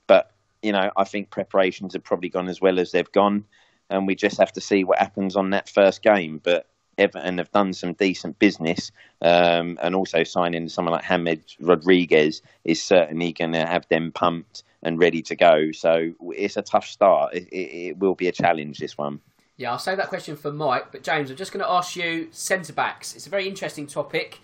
[0.07, 0.31] But
[0.61, 3.45] you know, I think preparations have probably gone as well as they've gone,
[3.89, 6.39] and we just have to see what happens on that first game.
[6.43, 6.67] But
[6.97, 12.81] Everton have done some decent business, um, and also signing someone like James Rodriguez is
[12.81, 15.71] certainly going to have them pumped and ready to go.
[15.71, 17.33] So it's a tough start.
[17.33, 19.19] It, it, it will be a challenge, this one.
[19.57, 20.91] Yeah, I'll save that question for Mike.
[20.91, 23.15] But James, I'm just going to ask you centre backs.
[23.15, 24.39] It's a very interesting topic.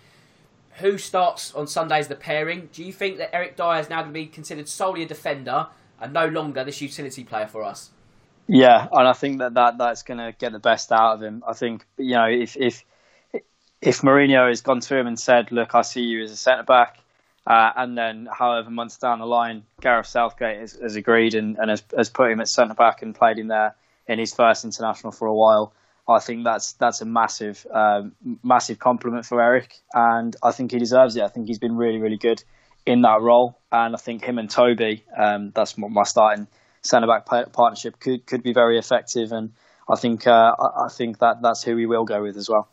[0.77, 2.69] Who starts on Sunday as the pairing?
[2.73, 5.67] Do you think that Eric Dier is now going to be considered solely a defender
[6.01, 7.91] and no longer this utility player for us?
[8.47, 11.43] Yeah, and I think that, that that's going to get the best out of him.
[11.47, 12.83] I think you know if if
[13.81, 16.63] if Mourinho has gone to him and said, "Look, I see you as a centre
[16.63, 16.99] back,"
[17.45, 21.69] Uh, and then, however, months down the line, Gareth Southgate has, has agreed and, and
[21.69, 23.75] has, has, put him at centre back and played him there
[24.07, 25.73] in his first international for a while.
[26.07, 28.13] I think that's that's a massive um,
[28.43, 31.23] massive compliment for Eric, and I think he deserves it.
[31.23, 32.43] I think he's been really really good
[32.85, 36.47] in that role, and I think him and Toby, um, that's my starting
[36.83, 39.53] centre back partnership, could could be very effective, and
[39.89, 42.69] I think uh, I think that that's who we will go with as well.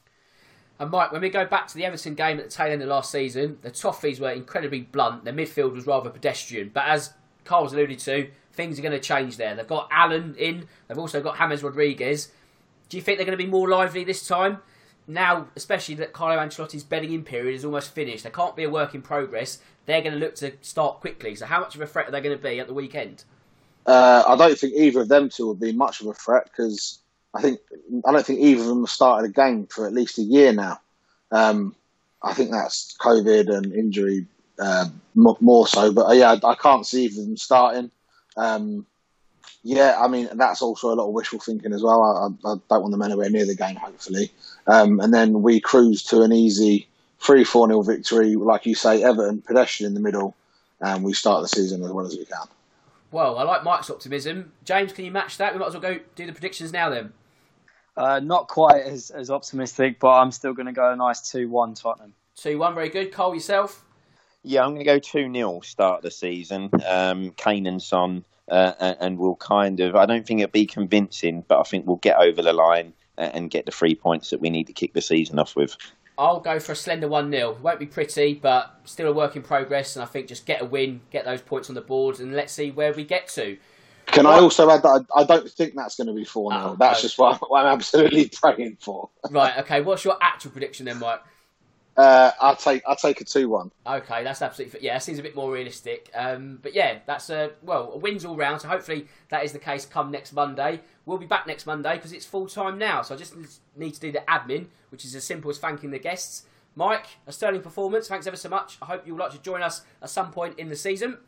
[0.78, 2.88] And Mike, when we go back to the Everton game at the tail end of
[2.88, 5.24] last season, the Toffees were incredibly blunt.
[5.24, 6.70] Their midfield was rather pedestrian.
[6.72, 7.12] But as
[7.44, 9.54] Carl's alluded to, things are going to change there.
[9.54, 10.66] They've got Allan in.
[10.88, 12.32] They've also got James Rodriguez.
[12.88, 14.58] Do you think they're going to be more lively this time?
[15.06, 18.24] Now, especially that Carlo Ancelotti's bedding in period is almost finished.
[18.24, 19.58] They can't be a work in progress.
[19.84, 21.34] They're going to look to start quickly.
[21.34, 23.24] So, how much of a threat are they going to be at the weekend?
[23.86, 27.00] Uh, I don't think either of them two will be much of a threat because
[27.34, 27.60] I think
[28.06, 30.52] I don't think either of them have started a game for at least a year
[30.52, 30.80] now.
[31.30, 31.74] Um,
[32.22, 34.26] I think that's COVID and injury
[34.58, 37.90] uh, more so, but uh, yeah, I can't see either of them starting.
[38.36, 38.86] Um,
[39.62, 42.02] yeah, I mean that's also a lot of wishful thinking as well.
[42.02, 44.30] I, I don't want them anywhere near the game, hopefully.
[44.66, 46.88] Um, and then we cruise to an easy
[47.20, 50.34] three four nil victory, like you say, Everton pedestrian in the middle,
[50.80, 52.46] and we start the season as well as we can.
[53.12, 54.52] Well, I like Mike's optimism.
[54.64, 55.52] James, can you match that?
[55.52, 57.12] We might as well go do the predictions now then.
[57.96, 61.48] Uh, not quite as, as optimistic, but I'm still going to go a nice 2
[61.48, 62.14] 1 Tottenham.
[62.36, 63.12] 2 1, very good.
[63.12, 63.84] Cole, yourself?
[64.42, 66.70] Yeah, I'm going to go 2 0 start of the season.
[66.86, 71.44] Um, Kane and Son, uh, and we'll kind of, I don't think it'll be convincing,
[71.46, 74.50] but I think we'll get over the line and get the three points that we
[74.50, 75.76] need to kick the season off with.
[76.20, 77.56] I'll go for a slender 1 0.
[77.62, 79.96] Won't be pretty, but still a work in progress.
[79.96, 82.52] And I think just get a win, get those points on the board, and let's
[82.52, 83.56] see where we get to.
[84.04, 84.26] Can?
[84.26, 86.62] I also add that I, I, don't think that's going to be 4 0.
[86.62, 87.02] Oh, ah, that's no.
[87.02, 89.08] just what I'm, what I'm, absolutely praying for.
[89.30, 89.80] right, okay.
[89.80, 91.22] What's your actual prediction then, Mike?
[92.00, 93.70] Uh, I'll take I'll take a two one.
[93.86, 94.94] Okay, that's absolutely yeah.
[94.94, 96.10] That seems a bit more realistic.
[96.14, 98.62] Um, but yeah, that's a well a wins all round.
[98.62, 100.80] So hopefully that is the case come next Monday.
[101.04, 103.02] We'll be back next Monday because it's full time now.
[103.02, 103.34] So I just
[103.76, 106.44] need to do the admin, which is as simple as thanking the guests.
[106.74, 108.08] Mike, a sterling performance.
[108.08, 108.78] Thanks ever so much.
[108.80, 111.18] I hope you would like to join us at some point in the season.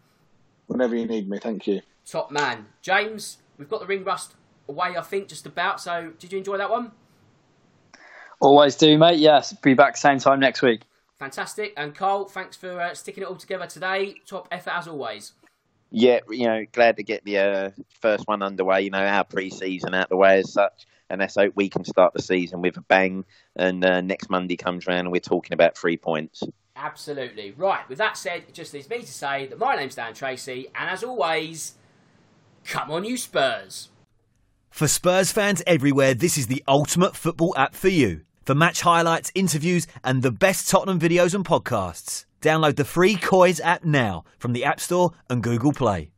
[0.69, 1.83] Whenever you need me, thank you.
[2.07, 2.67] Top man.
[2.81, 4.37] James, we've got the ring rust
[4.69, 5.83] away, I think, just about.
[5.83, 6.93] So, did you enjoy that one?
[8.43, 9.21] Always do, mate.
[9.21, 10.83] Yes, be back same time next week.
[11.21, 11.75] Fantastic.
[11.77, 14.17] And Carl, thanks for uh, sticking it all together today.
[14.27, 15.35] Top effort as always.
[15.93, 17.71] Yeah, you know, glad to get the uh,
[18.01, 18.83] first one underway.
[18.83, 22.15] You know, our pre-season out the way as such, and let's hope we can start
[22.15, 23.25] the season with a bang.
[23.55, 26.43] And uh, next Monday comes around, and we're talking about three points.
[26.75, 27.89] Absolutely right.
[27.89, 30.91] With that said, it just leaves me to say that my name's Dan Tracy, and
[30.91, 31.75] as always.
[32.65, 33.91] Come on, you Spurs.
[34.69, 38.23] For Spurs fans everywhere, this is the ultimate football app for you.
[38.45, 43.61] For match highlights, interviews, and the best Tottenham videos and podcasts, download the free Coys
[43.61, 46.13] app now from the App Store and Google Play.